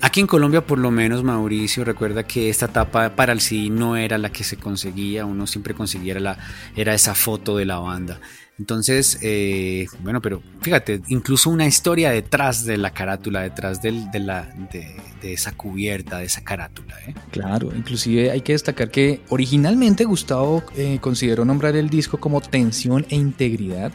Aquí 0.00 0.20
en 0.20 0.28
Colombia, 0.28 0.64
por 0.64 0.78
lo 0.78 0.92
menos, 0.92 1.24
Mauricio, 1.24 1.84
recuerda 1.84 2.22
que 2.22 2.48
esta 2.48 2.68
tapa 2.68 3.16
para 3.16 3.32
el 3.32 3.40
CD 3.40 3.68
no 3.68 3.96
era 3.96 4.16
la 4.16 4.30
que 4.30 4.44
se 4.44 4.58
conseguía, 4.58 5.26
uno 5.26 5.44
siempre 5.48 5.74
conseguía 5.74 6.20
la, 6.20 6.38
era 6.76 6.94
esa 6.94 7.16
foto 7.16 7.56
de 7.56 7.64
la 7.64 7.80
banda. 7.80 8.20
Entonces, 8.58 9.18
eh, 9.22 9.86
bueno, 10.02 10.20
pero 10.20 10.42
fíjate, 10.62 11.00
incluso 11.08 11.48
una 11.48 11.66
historia 11.66 12.10
detrás 12.10 12.64
de 12.64 12.76
la 12.76 12.90
carátula, 12.90 13.42
detrás 13.42 13.80
de, 13.82 13.92
la, 14.18 14.52
de, 14.72 15.32
esa 15.32 15.52
cubierta, 15.52 16.18
de 16.18 16.24
esa 16.24 16.42
carátula. 16.42 16.94
¿eh? 17.06 17.14
Claro, 17.30 17.70
inclusive 17.74 18.32
hay 18.32 18.40
que 18.40 18.52
destacar 18.52 18.90
que 18.90 19.20
originalmente 19.28 20.04
Gustavo 20.04 20.64
eh, 20.76 20.98
consideró 21.00 21.44
nombrar 21.44 21.76
el 21.76 21.88
disco 21.88 22.18
como 22.18 22.40
Tensión 22.40 23.06
e 23.10 23.14
Integridad, 23.14 23.92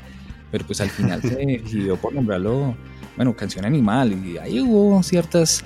pero 0.49 0.65
pues 0.65 0.79
al 0.79 0.89
final 0.89 1.21
se 1.21 1.35
decidió 1.45 1.97
por 1.97 2.13
nombrarlo, 2.13 2.77
bueno, 3.17 3.35
Canción 3.35 3.65
Animal, 3.65 4.13
y 4.13 4.37
ahí 4.37 4.61
hubo 4.61 5.03
ciertas 5.03 5.63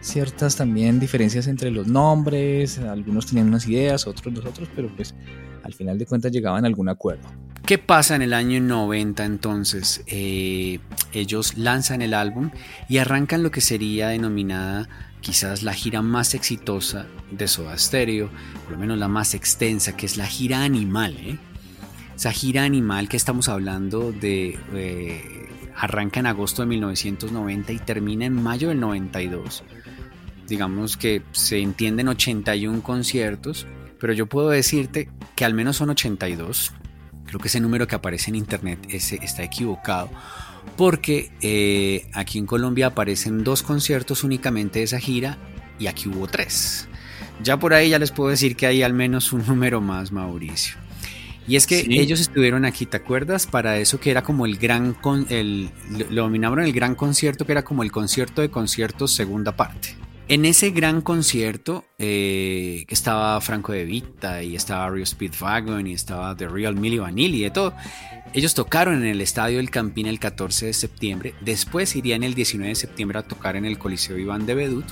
ciertas 0.00 0.56
también 0.56 0.98
diferencias 0.98 1.46
entre 1.46 1.70
los 1.70 1.86
nombres, 1.86 2.76
algunos 2.78 3.26
tenían 3.26 3.46
unas 3.46 3.68
ideas, 3.68 4.04
otros 4.08 4.34
los 4.34 4.44
otros, 4.44 4.68
pero 4.74 4.88
pues 4.96 5.14
al 5.62 5.72
final 5.74 5.96
de 5.96 6.06
cuentas 6.06 6.32
llegaban 6.32 6.64
a 6.64 6.66
algún 6.66 6.88
acuerdo. 6.88 7.28
¿Qué 7.64 7.78
pasa 7.78 8.16
en 8.16 8.22
el 8.22 8.34
año 8.34 8.60
90 8.60 9.24
entonces? 9.24 10.02
Eh, 10.06 10.80
ellos 11.12 11.56
lanzan 11.56 12.02
el 12.02 12.12
álbum 12.12 12.50
y 12.88 12.98
arrancan 12.98 13.42
lo 13.42 13.50
que 13.50 13.60
sería 13.60 14.08
denominada 14.08 14.88
quizás 15.20 15.62
la 15.62 15.72
gira 15.72 16.02
más 16.02 16.34
exitosa 16.34 17.06
de 17.30 17.46
Soda 17.46 17.78
Stereo, 17.78 18.30
por 18.64 18.72
lo 18.72 18.78
menos 18.78 18.98
la 18.98 19.06
más 19.06 19.34
extensa, 19.34 19.96
que 19.96 20.06
es 20.06 20.16
la 20.16 20.26
gira 20.26 20.64
Animal. 20.64 21.16
¿eh? 21.18 21.38
Esa 22.16 22.32
gira 22.32 22.64
Animal 22.64 23.08
que 23.08 23.16
estamos 23.16 23.48
hablando 23.48 24.12
de... 24.12 24.58
Eh, 24.74 25.48
arranca 25.74 26.20
en 26.20 26.26
agosto 26.26 26.62
de 26.62 26.66
1990 26.68 27.72
y 27.72 27.78
termina 27.78 28.26
en 28.26 28.34
mayo 28.34 28.68
del 28.68 28.78
92 28.78 29.64
digamos 30.52 30.98
que 30.98 31.22
se 31.32 31.60
entienden 31.60 32.08
81 32.08 32.82
conciertos, 32.82 33.66
pero 33.98 34.12
yo 34.12 34.26
puedo 34.26 34.50
decirte 34.50 35.08
que 35.34 35.46
al 35.46 35.54
menos 35.54 35.76
son 35.76 35.88
82. 35.88 36.72
Creo 37.26 37.40
que 37.40 37.48
ese 37.48 37.60
número 37.60 37.86
que 37.86 37.94
aparece 37.94 38.30
en 38.30 38.36
internet 38.36 38.78
ese 38.90 39.18
está 39.22 39.42
equivocado, 39.42 40.10
porque 40.76 41.30
eh, 41.40 42.06
aquí 42.12 42.38
en 42.38 42.46
Colombia 42.46 42.88
aparecen 42.88 43.44
dos 43.44 43.62
conciertos 43.62 44.24
únicamente 44.24 44.80
de 44.80 44.84
esa 44.84 44.98
gira 44.98 45.38
y 45.78 45.86
aquí 45.86 46.08
hubo 46.08 46.26
tres. 46.26 46.88
Ya 47.42 47.58
por 47.58 47.74
ahí 47.74 47.90
ya 47.90 47.98
les 47.98 48.10
puedo 48.10 48.30
decir 48.30 48.56
que 48.56 48.66
hay 48.66 48.82
al 48.82 48.92
menos 48.92 49.32
un 49.32 49.46
número 49.46 49.80
más, 49.80 50.12
Mauricio. 50.12 50.76
Y 51.48 51.56
es 51.56 51.66
que 51.66 51.84
ellos 51.88 52.20
estuvieron 52.20 52.64
aquí, 52.64 52.86
¿te 52.86 52.96
acuerdas? 52.96 53.48
Para 53.48 53.78
eso 53.78 53.98
que 53.98 54.12
era 54.12 54.22
como 54.22 54.46
el 54.46 54.58
gran, 54.58 54.94
con, 54.94 55.26
el, 55.28 55.70
lo 56.10 56.22
dominaron 56.22 56.60
el 56.60 56.72
gran 56.72 56.94
concierto, 56.94 57.44
que 57.44 57.52
era 57.52 57.64
como 57.64 57.82
el 57.82 57.90
concierto 57.90 58.42
de 58.42 58.50
conciertos 58.50 59.12
segunda 59.12 59.56
parte. 59.56 59.96
En 60.32 60.46
ese 60.46 60.70
gran 60.70 61.02
concierto 61.02 61.84
eh, 61.98 62.86
estaba 62.88 63.38
Franco 63.42 63.72
de 63.72 63.84
Vita 63.84 64.42
y 64.42 64.56
estaba 64.56 64.88
Rio 64.88 65.04
Speedwagon 65.04 65.86
y 65.86 65.92
estaba 65.92 66.34
The 66.34 66.48
Real 66.48 66.74
Milli 66.74 66.96
Vanilli 66.96 67.40
y 67.40 67.42
de 67.42 67.50
todo. 67.50 67.74
Ellos 68.32 68.54
tocaron 68.54 69.02
en 69.02 69.08
el 69.08 69.20
Estadio 69.20 69.58
del 69.58 69.68
Campín 69.68 70.06
el 70.06 70.18
14 70.18 70.64
de 70.64 70.72
septiembre, 70.72 71.34
después 71.42 71.94
irían 71.96 72.22
el 72.22 72.32
19 72.32 72.70
de 72.70 72.74
septiembre 72.76 73.18
a 73.18 73.24
tocar 73.24 73.56
en 73.56 73.66
el 73.66 73.78
Coliseo 73.78 74.16
Iván 74.16 74.46
de 74.46 74.54
Bedut 74.54 74.86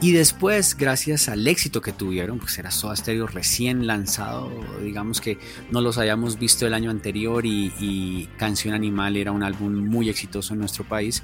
y 0.00 0.12
después, 0.12 0.76
gracias 0.76 1.28
al 1.28 1.46
éxito 1.46 1.80
que 1.80 1.90
tuvieron, 1.90 2.38
pues 2.38 2.58
era 2.58 2.70
Soda 2.70 2.94
Stereo 2.94 3.26
recién 3.26 3.86
lanzado, 3.86 4.52
digamos 4.82 5.20
que 5.20 5.38
no 5.70 5.80
los 5.80 5.96
hayamos 5.98 6.38
visto 6.38 6.66
el 6.66 6.74
año 6.74 6.90
anterior 6.90 7.46
y, 7.46 7.72
y 7.80 8.28
Canción 8.36 8.74
Animal 8.74 9.16
era 9.16 9.32
un 9.32 9.42
álbum 9.42 9.72
muy 9.72 10.10
exitoso 10.10 10.52
en 10.52 10.60
nuestro 10.60 10.84
país, 10.84 11.22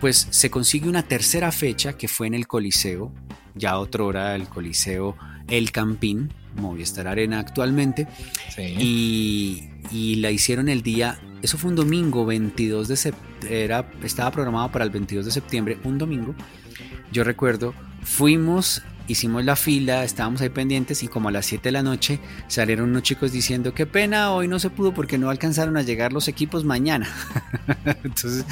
pues 0.00 0.28
se 0.30 0.50
consigue 0.50 0.88
una 0.88 1.02
tercera 1.02 1.52
fecha 1.52 1.94
que 1.94 2.08
fue 2.08 2.26
en 2.26 2.34
el 2.34 2.46
Coliseo, 2.46 3.12
ya 3.54 3.78
otro 3.78 4.06
hora 4.06 4.34
el 4.34 4.48
Coliseo 4.48 5.16
El 5.48 5.72
Campín, 5.72 6.32
Movistar 6.56 7.06
Arena 7.06 7.38
actualmente, 7.38 8.06
y, 8.58 9.70
la 10.16 10.30
hicieron 10.30 10.68
el 10.68 10.82
día, 10.82 11.18
eso 11.42 11.58
fue 11.58 11.70
un 11.70 11.76
domingo 11.76 12.26
22 12.26 12.88
de 12.88 12.96
septiembre, 12.96 13.84
estaba 14.02 14.30
programado 14.30 14.72
para 14.72 14.84
el 14.84 14.90
22 14.90 15.26
de 15.26 15.30
septiembre, 15.30 15.78
un 15.84 15.98
domingo, 15.98 16.34
yo 17.12 17.22
recuerdo, 17.22 17.74
fuimos 18.02 18.82
hicimos 19.08 19.44
la 19.44 19.56
fila, 19.56 20.04
estábamos 20.04 20.40
ahí 20.40 20.48
pendientes 20.48 21.02
y 21.02 21.08
como 21.08 21.28
a 21.28 21.32
las 21.32 21.46
7 21.46 21.68
de 21.68 21.72
la 21.72 21.82
noche 21.82 22.20
salieron 22.48 22.90
unos 22.90 23.02
chicos 23.02 23.32
diciendo 23.32 23.74
qué 23.74 23.86
pena, 23.86 24.32
hoy 24.32 24.48
no 24.48 24.58
se 24.58 24.70
pudo 24.70 24.92
porque 24.92 25.18
no 25.18 25.30
alcanzaron 25.30 25.76
a 25.76 25.82
llegar 25.82 26.12
los 26.12 26.28
equipos 26.28 26.64
mañana. 26.64 27.08
Entonces 28.04 28.44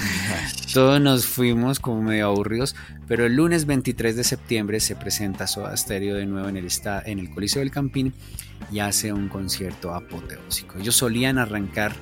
todos 0.73 1.01
nos 1.01 1.27
fuimos 1.27 1.81
como 1.81 2.03
medio 2.03 2.27
aburridos, 2.27 2.77
pero 3.07 3.27
el 3.27 3.35
lunes 3.35 3.67
23 3.67 4.17
de 4.17 4.25
septiembre 4.25 4.81
se 4.81 4.97
presenta 4.97 5.47
Soda 5.47 5.77
Stereo 5.77 6.17
de 6.17 6.27
nuevo 6.27 6.49
en 6.49 6.57
el, 6.57 6.69
en 7.07 7.19
el 7.19 7.31
Coliseo 7.31 7.61
del 7.61 7.71
Campín 7.71 8.13
y 8.73 8.79
hace 8.79 9.13
un 9.13 9.29
concierto 9.29 9.95
apoteósico. 9.95 10.79
Ellos 10.79 10.97
solían 10.97 11.39
arrancar 11.39 11.95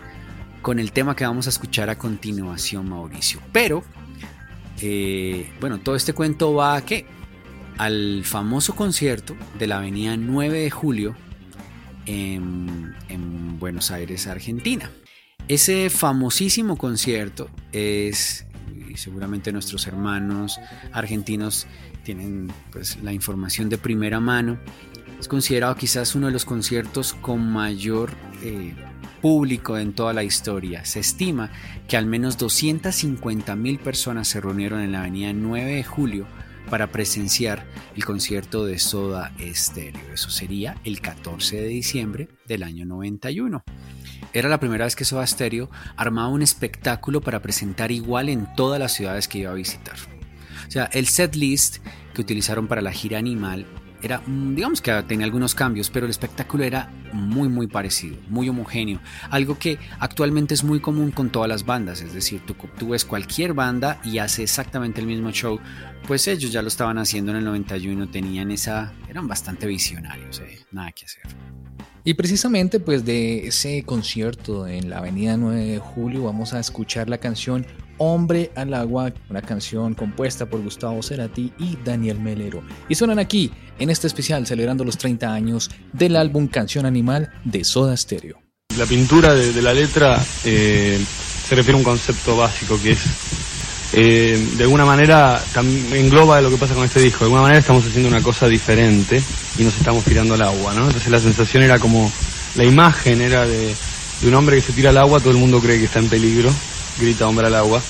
con 0.60 0.78
el 0.78 0.92
tema 0.92 1.16
que 1.16 1.24
vamos 1.24 1.46
a 1.46 1.50
escuchar 1.50 1.90
a 1.90 1.98
continuación, 1.98 2.88
Mauricio. 2.88 3.40
Pero, 3.52 3.82
eh, 4.80 5.52
bueno, 5.60 5.80
todo 5.80 5.96
este 5.96 6.12
cuento 6.12 6.54
va 6.54 6.76
a 6.76 6.84
que 6.84 7.04
al 7.78 8.22
famoso 8.24 8.74
concierto 8.74 9.36
de 9.58 9.66
la 9.66 9.78
avenida 9.78 10.16
9 10.16 10.60
de 10.60 10.70
julio 10.70 11.16
en, 12.06 12.92
Buenos 13.58 13.92
Aires, 13.92 14.26
Argentina. 14.26 14.90
Ese 15.46 15.88
famosísimo 15.88 16.76
concierto 16.76 17.48
es, 17.70 18.44
y 18.90 18.96
seguramente 18.96 19.52
nuestros 19.52 19.86
hermanos 19.86 20.58
argentinos 20.92 21.68
tienen 22.02 22.52
pues, 22.72 23.00
la 23.04 23.12
información 23.12 23.68
de 23.68 23.78
primera 23.78 24.18
mano, 24.18 24.58
es 25.20 25.28
considerado 25.28 25.76
quizás 25.76 26.16
uno 26.16 26.26
de 26.26 26.32
los 26.32 26.44
conciertos 26.44 27.14
con 27.14 27.52
mayor 27.52 28.10
eh, 28.42 28.74
público 29.20 29.78
en 29.78 29.92
toda 29.92 30.12
la 30.12 30.24
historia. 30.24 30.84
Se 30.84 30.98
estima 30.98 31.50
que 31.86 31.96
al 31.96 32.06
menos 32.06 32.36
250 32.38 33.54
mil 33.54 33.78
personas 33.78 34.26
se 34.26 34.40
reunieron 34.40 34.80
en 34.80 34.90
la 34.90 35.00
avenida 35.00 35.32
9 35.32 35.76
de 35.76 35.84
julio 35.84 36.26
para 36.72 36.86
presenciar 36.86 37.66
el 37.94 38.02
concierto 38.02 38.64
de 38.64 38.78
Soda 38.78 39.34
Stereo. 39.38 40.14
Eso 40.14 40.30
sería 40.30 40.74
el 40.84 41.02
14 41.02 41.60
de 41.60 41.66
diciembre 41.68 42.28
del 42.48 42.62
año 42.62 42.86
91. 42.86 43.62
Era 44.32 44.48
la 44.48 44.58
primera 44.58 44.86
vez 44.86 44.96
que 44.96 45.04
Soda 45.04 45.26
Stereo 45.26 45.68
armaba 45.98 46.28
un 46.28 46.40
espectáculo 46.40 47.20
para 47.20 47.42
presentar 47.42 47.92
igual 47.92 48.30
en 48.30 48.48
todas 48.56 48.80
las 48.80 48.92
ciudades 48.92 49.28
que 49.28 49.40
iba 49.40 49.50
a 49.50 49.54
visitar. 49.54 49.96
O 50.66 50.70
sea, 50.70 50.84
el 50.94 51.08
set 51.08 51.34
list 51.34 51.84
que 52.14 52.22
utilizaron 52.22 52.66
para 52.68 52.80
la 52.80 52.92
gira 52.92 53.18
Animal 53.18 53.66
era, 54.02 54.20
mm, 54.26 54.54
digamos 54.54 54.82
que 54.82 54.92
tenía 55.04 55.24
algunos 55.24 55.54
cambios, 55.54 55.90
pero 55.90 56.06
el 56.06 56.10
espectáculo 56.10 56.64
era 56.64 56.90
muy, 57.12 57.48
muy 57.48 57.66
parecido, 57.66 58.16
muy 58.28 58.48
homogéneo. 58.48 59.00
Algo 59.30 59.58
que 59.58 59.78
actualmente 59.98 60.54
es 60.54 60.64
muy 60.64 60.80
común 60.80 61.10
con 61.10 61.30
todas 61.30 61.48
las 61.48 61.64
bandas, 61.64 62.00
es 62.02 62.12
decir, 62.12 62.40
tú, 62.44 62.54
tú 62.78 62.90
ves 62.90 63.04
cualquier 63.04 63.54
banda 63.54 64.00
y 64.04 64.18
hace 64.18 64.42
exactamente 64.42 65.00
el 65.00 65.06
mismo 65.06 65.30
show, 65.30 65.60
pues 66.06 66.26
ellos 66.28 66.52
ya 66.52 66.62
lo 66.62 66.68
estaban 66.68 66.98
haciendo 66.98 67.30
en 67.32 67.38
el 67.38 67.44
91, 67.44 68.08
tenían 68.10 68.50
esa, 68.50 68.92
eran 69.08 69.28
bastante 69.28 69.66
visionarios, 69.66 70.40
eh, 70.40 70.58
nada 70.72 70.92
que 70.92 71.04
hacer. 71.04 71.22
Y 72.04 72.14
precisamente 72.14 72.80
pues 72.80 73.04
de 73.04 73.46
ese 73.46 73.84
concierto 73.84 74.66
en 74.66 74.90
la 74.90 74.98
avenida 74.98 75.36
9 75.36 75.64
de 75.64 75.78
julio 75.78 76.24
vamos 76.24 76.52
a 76.52 76.58
escuchar 76.58 77.08
la 77.08 77.18
canción 77.18 77.64
Hombre 77.98 78.50
al 78.56 78.74
Agua, 78.74 79.12
una 79.30 79.42
canción 79.42 79.94
compuesta 79.94 80.46
por 80.46 80.62
Gustavo 80.62 81.02
Cerati 81.02 81.52
y 81.58 81.76
Daniel 81.84 82.18
Melero. 82.18 82.62
Y 82.88 82.94
suenan 82.94 83.18
aquí, 83.18 83.50
en 83.78 83.90
este 83.90 84.06
especial, 84.06 84.46
celebrando 84.46 84.84
los 84.84 84.98
30 84.98 85.32
años 85.32 85.70
del 85.92 86.16
álbum 86.16 86.48
Canción 86.48 86.86
Animal 86.86 87.30
de 87.44 87.64
Soda 87.64 87.96
Stereo. 87.96 88.40
La 88.78 88.86
pintura 88.86 89.34
de, 89.34 89.60
la 89.60 89.74
letra 89.74 90.18
eh, 90.44 90.98
se 91.46 91.54
refiere 91.54 91.74
a 91.74 91.78
un 91.78 91.84
concepto 91.84 92.36
básico 92.36 92.80
que 92.82 92.92
es, 92.92 93.00
eh, 93.92 94.48
de 94.56 94.64
alguna 94.64 94.86
manera, 94.86 95.42
engloba 95.92 96.40
lo 96.40 96.50
que 96.50 96.56
pasa 96.56 96.74
con 96.74 96.84
este 96.84 97.00
disco. 97.00 97.20
De 97.20 97.24
alguna 97.26 97.42
manera 97.42 97.60
estamos 97.60 97.84
haciendo 97.84 98.08
una 98.08 98.22
cosa 98.22 98.48
diferente 98.48 99.22
y 99.58 99.62
nos 99.62 99.76
estamos 99.76 100.04
tirando 100.04 100.34
al 100.34 100.42
agua, 100.42 100.74
¿no? 100.74 100.86
Entonces 100.86 101.10
la 101.10 101.20
sensación 101.20 101.62
era 101.62 101.78
como, 101.78 102.10
la 102.56 102.64
imagen 102.64 103.20
era 103.20 103.46
de, 103.46 103.74
de 104.22 104.28
un 104.28 104.34
hombre 104.34 104.56
que 104.56 104.62
se 104.62 104.72
tira 104.72 104.90
al 104.90 104.98
agua, 104.98 105.20
todo 105.20 105.32
el 105.32 105.38
mundo 105.38 105.60
cree 105.60 105.78
que 105.78 105.84
está 105.84 105.98
en 105.98 106.08
peligro 106.08 106.50
grita 106.98 107.26
hombre 107.26 107.46
al 107.46 107.54
agua. 107.54 107.80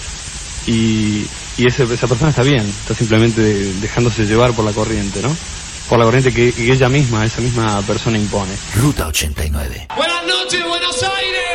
Y, 0.67 1.27
y 1.59 1.67
esa 1.67 1.85
persona 1.87 2.31
está 2.31 2.43
bien, 2.43 2.61
está 2.61 2.95
simplemente 2.95 3.41
dejándose 3.41 4.25
llevar 4.27 4.53
por 4.53 4.65
la 4.65 4.73
corriente, 4.73 5.21
¿no? 5.23 5.37
Por 5.89 5.99
la 5.99 6.05
corriente 6.05 6.33
que, 6.33 6.53
que 6.53 6.73
ella 6.73 6.89
misma, 6.89 7.25
esa 7.25 7.41
misma 7.41 7.83
persona 7.83 8.17
impone. 8.17 8.53
Ruta 8.77 9.09
89. 9.09 9.89
Buenas 9.97 10.27
noches, 10.27 10.65
Buenos 10.67 11.03
Aires. 11.03 11.52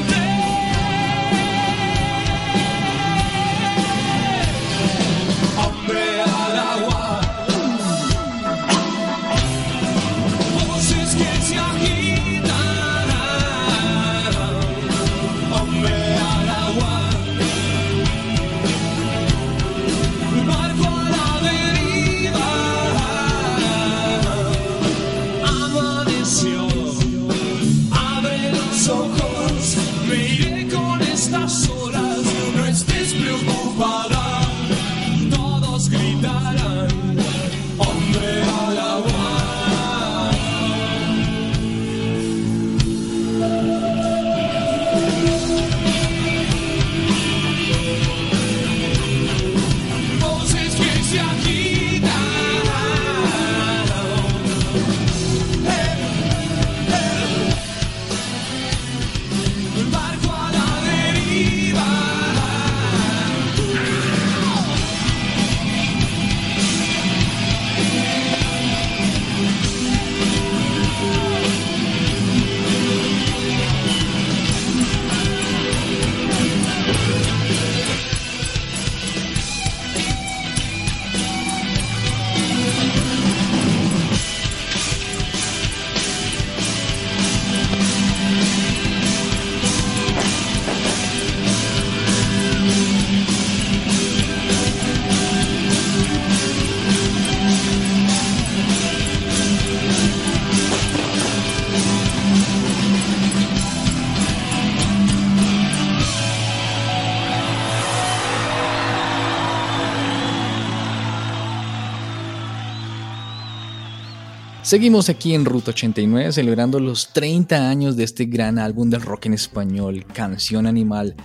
Seguimos 114.70 115.08
aquí 115.08 115.34
en 115.34 115.44
Ruta 115.44 115.72
89 115.72 116.30
celebrando 116.30 116.78
los 116.78 117.12
30 117.12 117.68
años 117.68 117.96
de 117.96 118.04
este 118.04 118.26
gran 118.26 118.56
álbum 118.56 118.88
del 118.88 119.00
rock 119.00 119.26
en 119.26 119.34
español, 119.34 120.06
Canción 120.14 120.64
Animal 120.64 121.16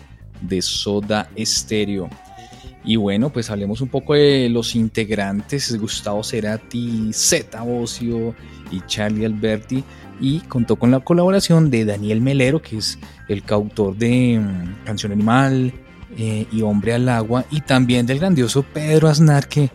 de 0.42 0.64
Soda 0.64 1.30
Stereo. 1.38 2.10
Y 2.84 2.96
bueno, 2.96 3.32
pues 3.32 3.52
hablemos 3.52 3.82
un 3.82 3.90
poco 3.90 4.16
de 4.16 4.50
los 4.50 4.74
integrantes, 4.74 5.80
Gustavo 5.80 6.24
Cerati, 6.24 7.12
Zeta 7.14 7.62
Bocio 7.62 8.34
y 8.72 8.82
Charlie 8.88 9.28
Alberti. 9.28 9.84
Y 10.20 10.40
contó 10.40 10.78
con 10.78 10.90
la 10.90 11.02
colaboración 11.02 11.70
de 11.70 11.86
Daniel 11.86 12.22
Melero, 12.22 12.64
que 12.64 12.78
es 12.78 12.98
el 13.30 13.44
coautor 13.44 13.96
de 13.96 14.40
mm, 14.40 14.86
Canción 14.86 15.12
Animal 15.12 15.72
eh, 16.18 16.48
y 16.52 16.64
Hombre 16.64 16.96
al 16.96 17.08
Agua. 17.10 17.46
Y 17.52 17.62
también 17.62 18.08
del 18.08 18.18
grandioso 18.18 18.64
Pedro 18.64 19.08
Aznar, 19.08 19.48
que 19.48 19.70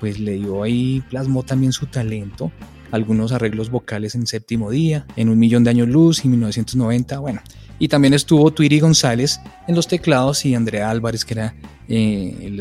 pues 0.00 0.18
le 0.18 0.32
dio 0.32 0.64
ahí, 0.64 1.04
plasmó 1.08 1.44
también 1.44 1.70
su 1.70 1.86
talento 1.86 2.50
algunos 2.92 3.32
arreglos 3.32 3.70
vocales 3.70 4.14
en 4.14 4.26
Séptimo 4.26 4.70
Día, 4.70 5.06
en 5.16 5.28
Un 5.28 5.38
Millón 5.38 5.64
de 5.64 5.70
Años 5.70 5.88
Luz 5.88 6.24
y 6.24 6.28
1990, 6.28 7.18
bueno. 7.18 7.42
Y 7.78 7.88
también 7.88 8.14
estuvo 8.14 8.52
Twiri 8.52 8.78
González 8.78 9.40
en 9.66 9.74
los 9.74 9.88
teclados 9.88 10.44
y 10.44 10.54
Andrea 10.54 10.88
Álvarez, 10.88 11.24
que 11.24 11.34
era 11.34 11.54
eh, 11.88 12.54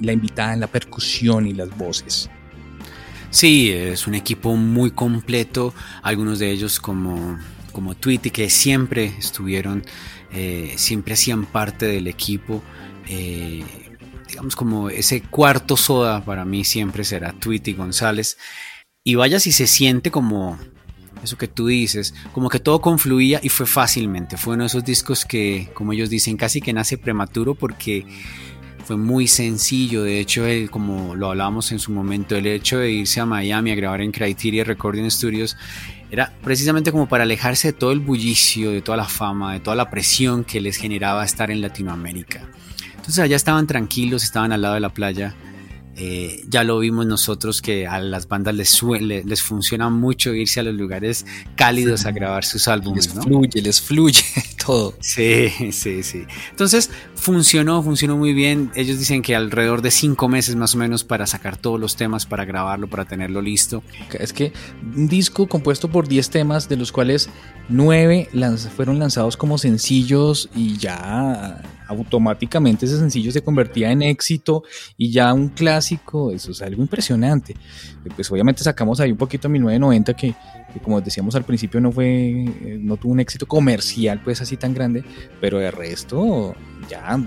la, 0.00 0.12
invitada 0.12 0.52
en 0.54 0.60
la 0.60 0.68
percusión 0.68 1.48
y 1.48 1.52
las 1.52 1.76
voces. 1.76 2.30
Sí, 3.30 3.72
es 3.72 4.06
un 4.06 4.14
equipo 4.14 4.54
muy 4.54 4.90
completo, 4.90 5.74
algunos 6.02 6.38
de 6.38 6.50
ellos 6.50 6.78
como, 6.78 7.38
como 7.72 7.96
Tweety, 7.96 8.30
que 8.30 8.50
siempre 8.50 9.06
estuvieron, 9.18 9.84
eh, 10.32 10.74
siempre 10.76 11.14
hacían 11.14 11.46
parte 11.46 11.86
del 11.86 12.06
equipo. 12.06 12.62
Eh, 13.08 13.64
digamos 14.28 14.54
como 14.54 14.88
ese 14.90 15.22
cuarto 15.22 15.76
soda 15.76 16.24
para 16.24 16.44
mí 16.44 16.64
siempre 16.64 17.04
será 17.04 17.32
Tweety 17.32 17.72
González. 17.72 18.38
Y 19.04 19.16
vaya 19.16 19.40
si 19.40 19.50
se 19.50 19.66
siente 19.66 20.12
como 20.12 20.56
eso 21.24 21.36
que 21.36 21.48
tú 21.48 21.66
dices, 21.66 22.14
como 22.32 22.48
que 22.48 22.60
todo 22.60 22.80
confluía 22.80 23.40
y 23.42 23.48
fue 23.48 23.66
fácilmente. 23.66 24.36
Fue 24.36 24.54
uno 24.54 24.62
de 24.62 24.68
esos 24.68 24.84
discos 24.84 25.24
que, 25.24 25.70
como 25.74 25.92
ellos 25.92 26.08
dicen, 26.08 26.36
casi 26.36 26.60
que 26.60 26.72
nace 26.72 26.98
prematuro 26.98 27.56
porque 27.56 28.06
fue 28.84 28.96
muy 28.96 29.26
sencillo. 29.26 30.04
De 30.04 30.20
hecho, 30.20 30.44
como 30.70 31.16
lo 31.16 31.30
hablábamos 31.30 31.72
en 31.72 31.80
su 31.80 31.90
momento, 31.90 32.36
el 32.36 32.46
hecho 32.46 32.78
de 32.78 32.92
irse 32.92 33.18
a 33.18 33.26
Miami 33.26 33.72
a 33.72 33.74
grabar 33.74 34.02
en 34.02 34.12
Criteria 34.12 34.62
Recording 34.62 35.10
Studios 35.10 35.56
era 36.12 36.32
precisamente 36.44 36.92
como 36.92 37.08
para 37.08 37.24
alejarse 37.24 37.68
de 37.68 37.72
todo 37.72 37.90
el 37.90 37.98
bullicio, 37.98 38.70
de 38.70 38.82
toda 38.82 38.98
la 38.98 39.08
fama, 39.08 39.52
de 39.52 39.58
toda 39.58 39.74
la 39.74 39.90
presión 39.90 40.44
que 40.44 40.60
les 40.60 40.76
generaba 40.76 41.24
estar 41.24 41.50
en 41.50 41.60
Latinoamérica. 41.60 42.48
Entonces 42.94 43.18
allá 43.18 43.34
estaban 43.34 43.66
tranquilos, 43.66 44.22
estaban 44.22 44.52
al 44.52 44.62
lado 44.62 44.74
de 44.74 44.80
la 44.80 44.90
playa 44.90 45.34
eh, 45.96 46.42
ya 46.48 46.64
lo 46.64 46.78
vimos 46.78 47.04
nosotros 47.06 47.60
que 47.60 47.86
a 47.86 48.00
las 48.00 48.26
bandas 48.26 48.54
les, 48.54 48.82
les 48.82 49.42
funciona 49.42 49.90
mucho 49.90 50.32
irse 50.32 50.60
a 50.60 50.62
los 50.62 50.74
lugares 50.74 51.26
cálidos 51.54 52.06
a 52.06 52.12
grabar 52.12 52.44
sus 52.44 52.66
álbumes. 52.66 53.14
Les 53.14 53.24
fluye, 53.24 53.62
les 53.62 53.80
fluye 53.80 54.24
todo. 54.66 54.94
Sí, 55.00 55.48
sí, 55.72 56.02
sí. 56.02 56.24
Entonces 56.50 56.90
funcionó, 57.14 57.82
funcionó 57.82 58.16
muy 58.16 58.32
bien. 58.32 58.70
Ellos 58.74 58.98
dicen 58.98 59.22
que 59.22 59.36
alrededor 59.36 59.82
de 59.82 59.90
cinco 59.90 60.28
meses 60.28 60.56
más 60.56 60.74
o 60.74 60.78
menos 60.78 61.04
para 61.04 61.26
sacar 61.26 61.56
todos 61.58 61.78
los 61.78 61.96
temas, 61.96 62.24
para 62.24 62.44
grabarlo, 62.44 62.88
para 62.88 63.04
tenerlo 63.04 63.42
listo. 63.42 63.82
Es 64.18 64.32
que 64.32 64.52
un 64.96 65.08
disco 65.08 65.46
compuesto 65.46 65.90
por 65.90 66.08
10 66.08 66.30
temas, 66.30 66.68
de 66.68 66.76
los 66.76 66.90
cuales 66.90 67.28
9 67.68 68.28
fueron 68.74 68.98
lanzados 68.98 69.36
como 69.36 69.58
sencillos 69.58 70.48
y 70.54 70.76
ya 70.78 71.60
automáticamente 71.92 72.86
ese 72.86 72.98
sencillo 72.98 73.30
se 73.32 73.42
convertía 73.42 73.90
en 73.90 74.02
éxito 74.02 74.62
y 74.96 75.10
ya 75.10 75.32
un 75.32 75.48
clásico, 75.48 76.32
eso 76.32 76.52
es 76.52 76.62
algo 76.62 76.82
impresionante. 76.82 77.54
Pues 78.14 78.30
obviamente 78.30 78.64
sacamos 78.64 79.00
ahí 79.00 79.12
un 79.12 79.18
poquito 79.18 79.48
en 79.48 79.52
1990 79.52 80.14
que, 80.14 80.34
que 80.72 80.80
como 80.80 81.00
decíamos 81.00 81.34
al 81.34 81.44
principio 81.44 81.80
no 81.80 81.92
fue, 81.92 82.06
eh, 82.06 82.78
no 82.80 82.96
tuvo 82.96 83.12
un 83.12 83.20
éxito 83.20 83.46
comercial 83.46 84.20
pues 84.22 84.40
así 84.40 84.56
tan 84.56 84.74
grande, 84.74 85.04
pero 85.40 85.58
de 85.58 85.70
resto 85.70 86.54
ya 86.88 87.18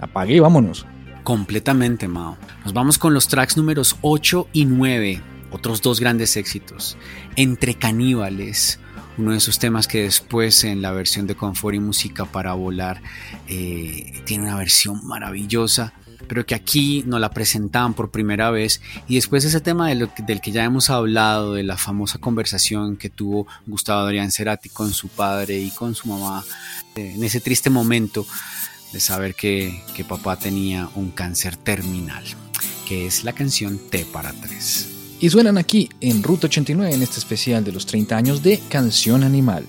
apague 0.00 0.34
y 0.34 0.40
vámonos. 0.40 0.86
Completamente, 1.22 2.06
Mao. 2.06 2.36
Nos 2.64 2.74
vamos 2.74 2.98
con 2.98 3.14
los 3.14 3.28
tracks 3.28 3.56
números 3.56 3.96
8 4.02 4.48
y 4.52 4.66
9, 4.66 5.22
otros 5.50 5.80
dos 5.80 5.98
grandes 5.98 6.36
éxitos. 6.36 6.98
Entre 7.36 7.74
caníbales, 7.74 8.78
uno 9.16 9.30
de 9.30 9.38
esos 9.38 9.58
temas 9.58 9.86
que 9.86 10.02
después 10.02 10.64
en 10.64 10.82
la 10.82 10.92
versión 10.92 11.26
de 11.26 11.34
Confort 11.34 11.76
y 11.76 11.80
Música 11.80 12.24
para 12.24 12.54
Volar 12.54 13.00
eh, 13.48 14.22
tiene 14.24 14.44
una 14.44 14.56
versión 14.56 15.06
maravillosa, 15.06 15.92
pero 16.26 16.44
que 16.46 16.54
aquí 16.54 17.04
nos 17.06 17.20
la 17.20 17.30
presentaban 17.30 17.94
por 17.94 18.10
primera 18.10 18.50
vez. 18.50 18.80
Y 19.06 19.16
después 19.16 19.44
ese 19.44 19.60
tema 19.60 19.88
del 19.88 20.40
que 20.40 20.52
ya 20.52 20.64
hemos 20.64 20.90
hablado, 20.90 21.54
de 21.54 21.62
la 21.62 21.76
famosa 21.76 22.18
conversación 22.18 22.96
que 22.96 23.10
tuvo 23.10 23.46
Gustavo 23.66 24.00
Adrián 24.00 24.32
Cerati 24.32 24.68
con 24.68 24.92
su 24.92 25.08
padre 25.08 25.58
y 25.58 25.70
con 25.70 25.94
su 25.94 26.08
mamá, 26.08 26.44
eh, 26.96 27.12
en 27.14 27.22
ese 27.22 27.40
triste 27.40 27.70
momento 27.70 28.26
de 28.92 29.00
saber 29.00 29.34
que 29.34 29.82
papá 30.08 30.36
tenía 30.36 30.88
un 30.94 31.10
cáncer 31.10 31.56
terminal, 31.56 32.24
que 32.86 33.06
es 33.06 33.24
la 33.24 33.32
canción 33.32 33.78
T 33.90 34.06
para 34.06 34.32
tres 34.32 34.93
y 35.20 35.30
suenan 35.30 35.58
aquí 35.58 35.88
en 36.00 36.22
Ruta 36.22 36.46
89 36.46 36.94
en 36.94 37.02
este 37.02 37.18
especial 37.18 37.64
de 37.64 37.72
los 37.72 37.86
30 37.86 38.16
años 38.16 38.42
de 38.42 38.60
Canción 38.68 39.22
Animal. 39.22 39.66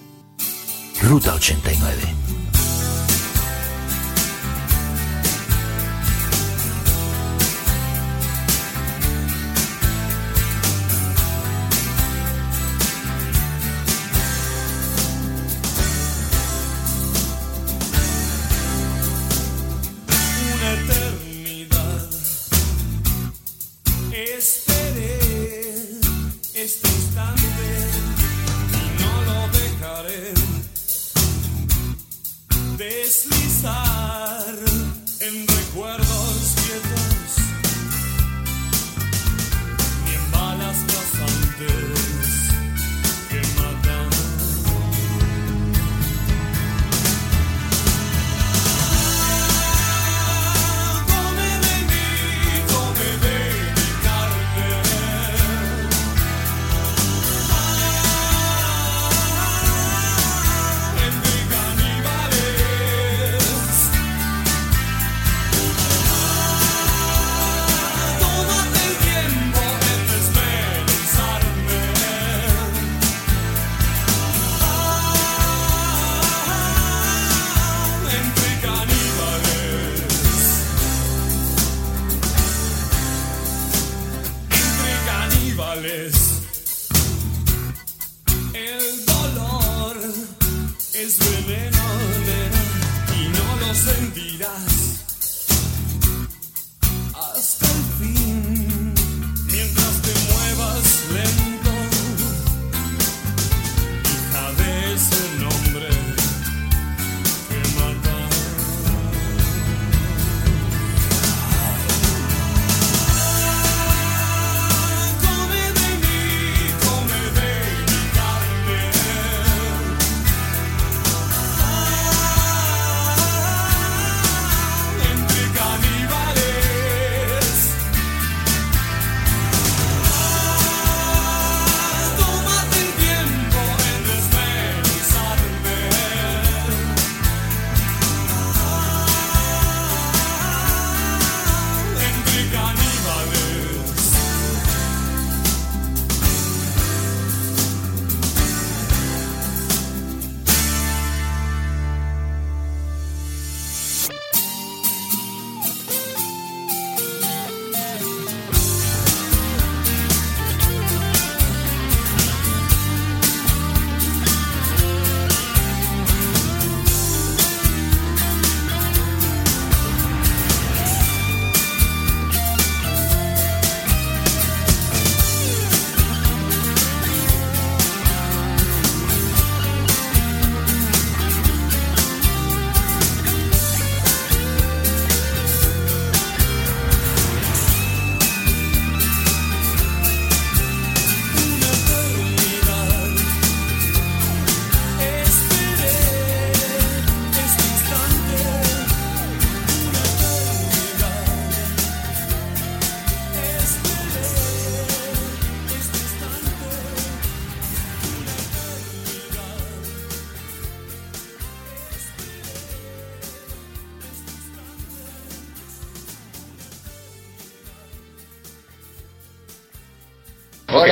Ruta 1.02 1.34
89. 1.36 2.45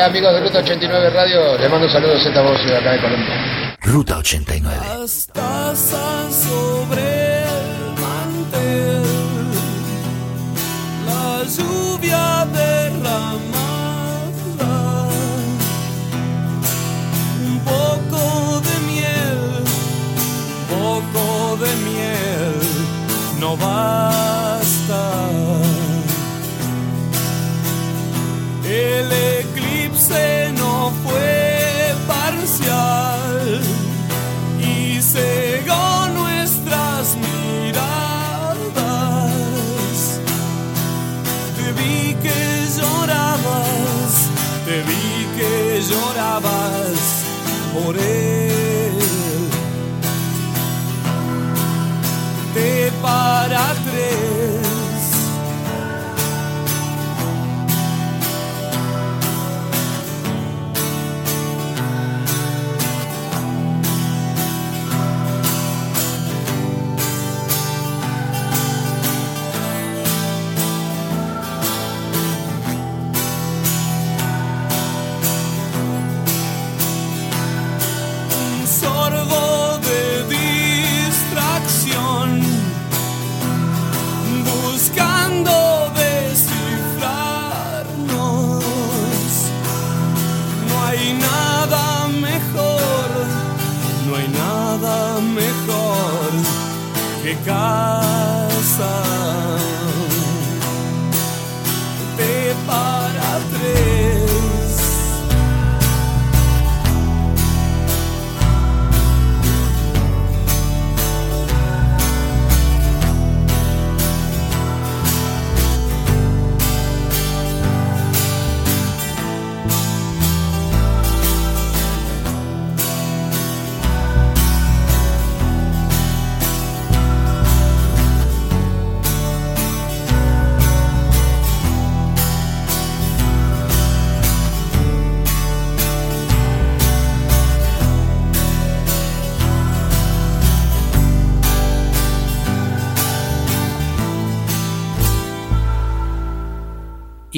Amigos 0.03 0.33
de 0.33 0.41
Ruta 0.41 0.59
89 0.59 1.09
Radio, 1.11 1.57
les 1.57 1.69
mando 1.69 1.89
saludos 1.89 2.25
a 2.25 2.27
esta 2.27 2.41
voz 2.41 2.65
de 2.65 2.75
acá 2.75 2.91
de 2.91 2.99
Colombia. 2.99 3.77
Ruta 3.81 4.17
89. 4.17 4.92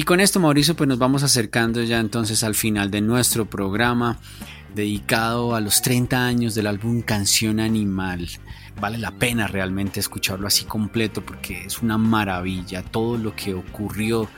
Con 0.06 0.20
esto, 0.20 0.38
Mauricio, 0.38 0.76
pues 0.76 0.86
nos 0.86 1.00
vamos 1.00 1.24
acercando 1.24 1.82
ya 1.82 1.98
entonces 1.98 2.44
al 2.44 2.54
final 2.54 2.92
de 2.92 3.00
nuestro 3.00 3.50
programa 3.50 4.20
dedicado 4.72 5.56
a 5.56 5.60
los 5.60 5.82
30 5.82 6.24
años 6.24 6.54
del 6.54 6.68
álbum 6.68 7.02
Canción 7.02 7.58
Animal. 7.58 8.28
Vale 8.80 8.98
la 8.98 9.10
pena 9.10 9.48
realmente 9.48 9.98
escucharlo 9.98 10.46
así 10.46 10.64
completo 10.64 11.26
porque 11.26 11.64
es 11.64 11.82
una 11.82 11.98
maravilla 11.98 12.84
todo 12.84 13.18
lo 13.18 13.34
que 13.34 13.54
ocurrió 13.54 14.28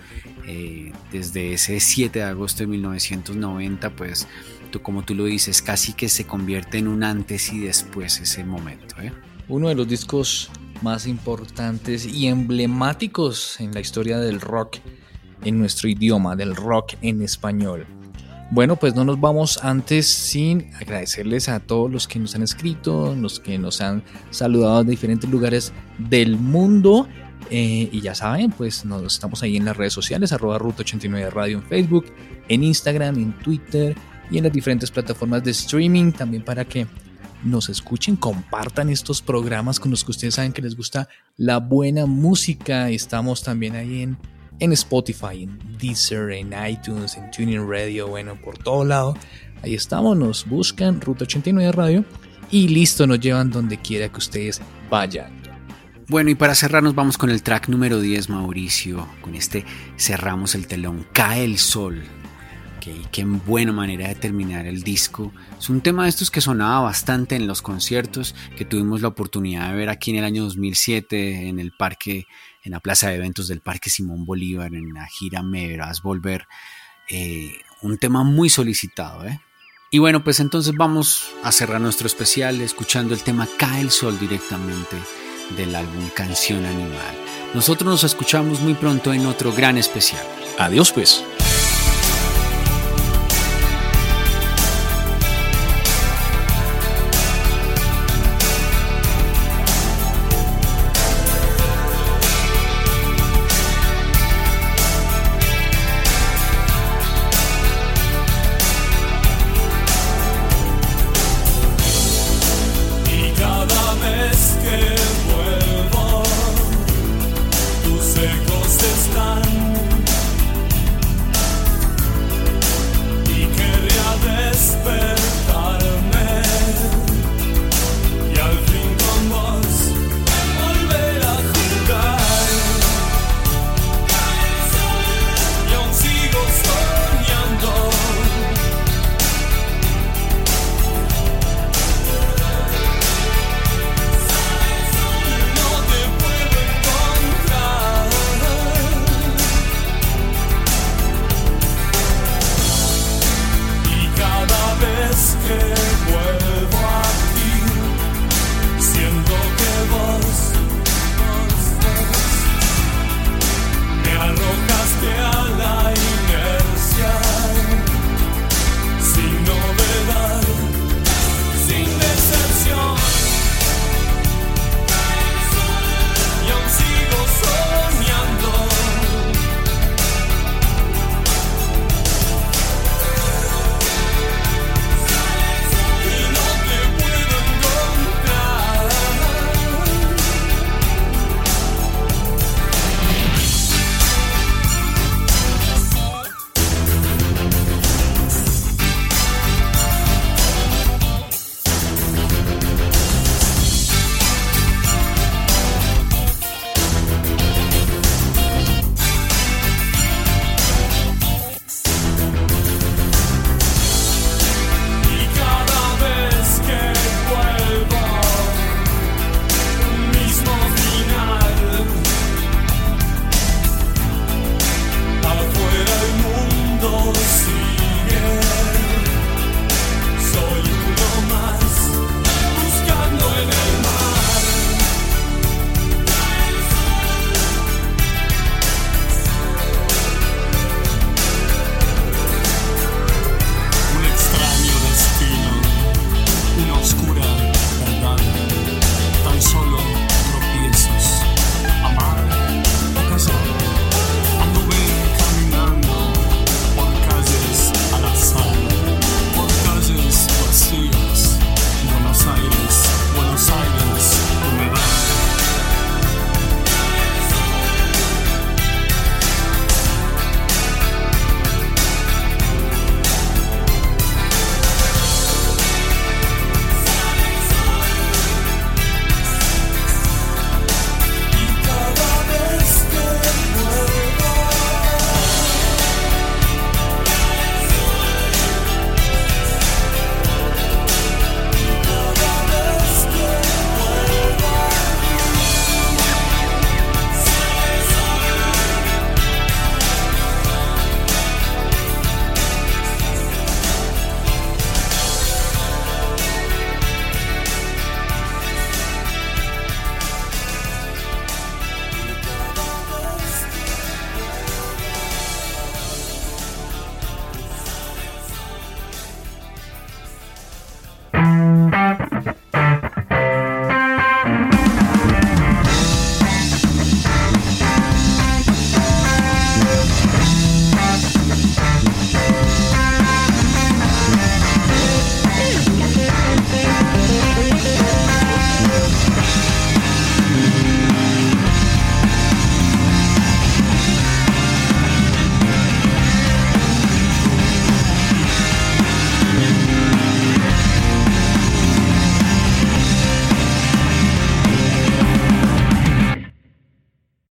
eh, 0.47 0.91
desde 1.13 1.53
ese 1.53 1.81
7 1.81 2.21
de 2.21 2.25
agosto 2.25 2.61
de 2.61 2.69
1990, 2.69 3.91
pues 3.95 4.27
tú, 4.71 4.81
como 4.81 5.03
tú 5.03 5.15
lo 5.15 5.27
dices, 5.27 5.61
casi 5.61 5.93
que 5.93 6.09
se 6.09 6.25
convierte 6.25 6.79
en 6.79 6.89
un 6.89 7.05
antes 7.05 7.53
y 7.53 7.59
después 7.59 8.21
ese 8.21 8.43
momento. 8.43 8.95
¿eh? 9.03 9.13
Uno 9.49 9.69
de 9.69 9.75
los 9.75 9.87
discos 9.87 10.51
más 10.81 11.07
importantes 11.07 12.07
y 12.07 12.29
emblemáticos 12.29 13.61
en 13.61 13.75
la 13.75 13.81
historia 13.81 14.19
del 14.19 14.41
rock 14.41 14.79
en 15.45 15.59
nuestro 15.59 15.89
idioma, 15.89 16.37
del 16.37 16.57
rock 16.57 16.95
en 17.03 17.23
español. 17.23 17.87
Bueno, 18.51 18.77
pues 18.77 18.95
no 18.95 19.05
nos 19.05 19.21
vamos 19.21 19.61
antes 19.63 20.07
sin 20.07 20.71
agradecerles 20.81 21.51
a 21.51 21.61
todos 21.61 21.91
los 21.91 22.09
que 22.09 22.19
nos 22.19 22.35
han 22.35 22.43
escrito, 22.43 23.15
los 23.15 23.41
que 23.41 23.59
nos 23.59 23.83
han 23.83 24.03
saludado 24.31 24.85
de 24.85 24.91
diferentes 24.91 25.29
lugares 25.29 25.73
del 25.99 26.39
mundo. 26.39 27.07
Eh, 27.51 27.89
y 27.93 28.01
ya 28.01 28.15
saben, 28.15 28.51
pues 28.51 28.85
nos 28.87 29.03
estamos 29.13 29.43
ahí 29.43 29.57
en 29.57 29.67
las 29.67 29.77
redes 29.77 29.93
sociales, 29.93 30.33
arroba 30.33 30.59
Ruta 30.59 30.81
89 30.81 31.31
Radio 31.31 31.59
en 31.59 31.63
Facebook, 31.63 32.07
en 32.49 32.65
Instagram, 32.65 33.19
en 33.19 33.33
Twitter 33.39 33.95
y 34.31 34.39
en 34.39 34.45
las 34.45 34.53
diferentes 34.53 34.91
plataformas 34.91 35.45
de 35.45 35.51
streaming 35.51 36.13
también 36.13 36.43
para 36.43 36.65
que 36.65 36.87
nos 37.45 37.69
escuchen, 37.69 38.17
compartan 38.17 38.89
estos 38.89 39.23
programas 39.23 39.79
con 39.79 39.91
los 39.91 40.05
que 40.05 40.11
ustedes 40.11 40.35
saben 40.35 40.53
que 40.53 40.63
les 40.63 40.77
gusta 40.77 41.09
la 41.37 41.59
buena 41.59 42.07
música. 42.07 42.91
Estamos 42.91 43.43
también 43.43 43.77
ahí 43.77 44.03
en 44.03 44.19
en 44.61 44.73
Spotify, 44.73 45.45
en 45.45 45.59
Deezer, 45.79 46.31
en 46.33 46.53
iTunes, 46.69 47.17
en 47.17 47.31
Tuning 47.31 47.69
Radio, 47.69 48.09
bueno, 48.09 48.37
por 48.41 48.59
todo 48.59 48.85
lado. 48.85 49.17
Ahí 49.63 49.75
estamos, 49.75 50.17
nos 50.17 50.47
buscan 50.47 51.01
Ruta 51.01 51.25
89 51.25 51.73
Radio 51.73 52.05
y 52.51 52.69
listo, 52.69 53.07
nos 53.07 53.21
llevan 53.21 53.51
donde 53.51 53.79
quiera 53.79 54.09
que 54.09 54.19
ustedes 54.19 54.61
vayan. 54.91 55.39
Bueno, 56.09 56.31
y 56.31 56.35
para 56.35 56.55
cerrarnos 56.55 56.95
vamos 56.95 57.19
con 57.19 57.29
el 57.29 57.43
track 57.43 57.69
número 57.69 58.01
10, 58.01 58.31
Mauricio. 58.31 59.07
Con 59.21 59.35
este 59.35 59.67
cerramos 59.99 60.55
el 60.55 60.67
telón. 60.67 61.07
Cae 61.13 61.45
el 61.45 61.59
sol. 61.59 62.03
Okay, 62.79 63.05
qué 63.13 63.27
buena 63.27 63.73
manera 63.73 64.09
de 64.09 64.15
terminar 64.15 64.65
el 64.65 64.83
disco. 64.83 65.33
Es 65.59 65.69
un 65.69 65.83
tema 65.83 66.05
de 66.05 66.09
estos 66.09 66.31
que 66.31 66.41
sonaba 66.41 66.81
bastante 66.81 67.37
en 67.37 67.47
los 67.47 67.61
conciertos 67.61 68.35
que 68.57 68.65
tuvimos 68.65 69.03
la 69.03 69.09
oportunidad 69.09 69.71
de 69.71 69.77
ver 69.77 69.91
aquí 69.91 70.13
en 70.13 70.19
el 70.19 70.25
año 70.25 70.45
2007 70.45 71.49
en 71.49 71.59
el 71.59 71.73
parque 71.73 72.25
en 72.63 72.73
la 72.73 72.81
plaza 72.81 73.09
de 73.09 73.17
eventos 73.17 73.49
del 73.49 73.61
Parque 73.61 73.91
Simón 73.91 74.25
Bolívar, 74.25 74.75
en 74.75 74.93
la 74.95 75.07
gira 75.07 75.43
Me 75.43 75.69
Verás 75.69 76.03
Volver. 76.03 76.47
Eh, 77.09 77.53
un 77.83 77.99
tema 77.99 78.25
muy 78.25 78.49
solicitado. 78.51 79.25
¿eh? 79.25 79.41
Y 79.91 79.99
bueno, 79.99 80.23
pues 80.23 80.41
entonces 80.41 80.75
vamos 80.77 81.31
a 81.43 81.53
cerrar 81.53 81.81
nuestro 81.81 82.07
especial 82.07 82.61
escuchando 82.61 83.15
el 83.15 83.23
tema 83.23 83.49
Cae 83.59 83.81
el 83.81 83.91
Sol 83.91 84.19
directamente 84.19 84.97
del 85.57 85.75
álbum 85.75 86.09
Canción 86.15 86.65
Animal. 86.65 87.17
Nosotros 87.55 87.89
nos 87.91 88.05
escuchamos 88.05 88.61
muy 88.61 88.75
pronto 88.75 89.13
en 89.13 89.27
otro 89.27 89.53
gran 89.53 89.79
especial. 89.79 90.25
Adiós 90.59 90.93
pues. 90.93 91.25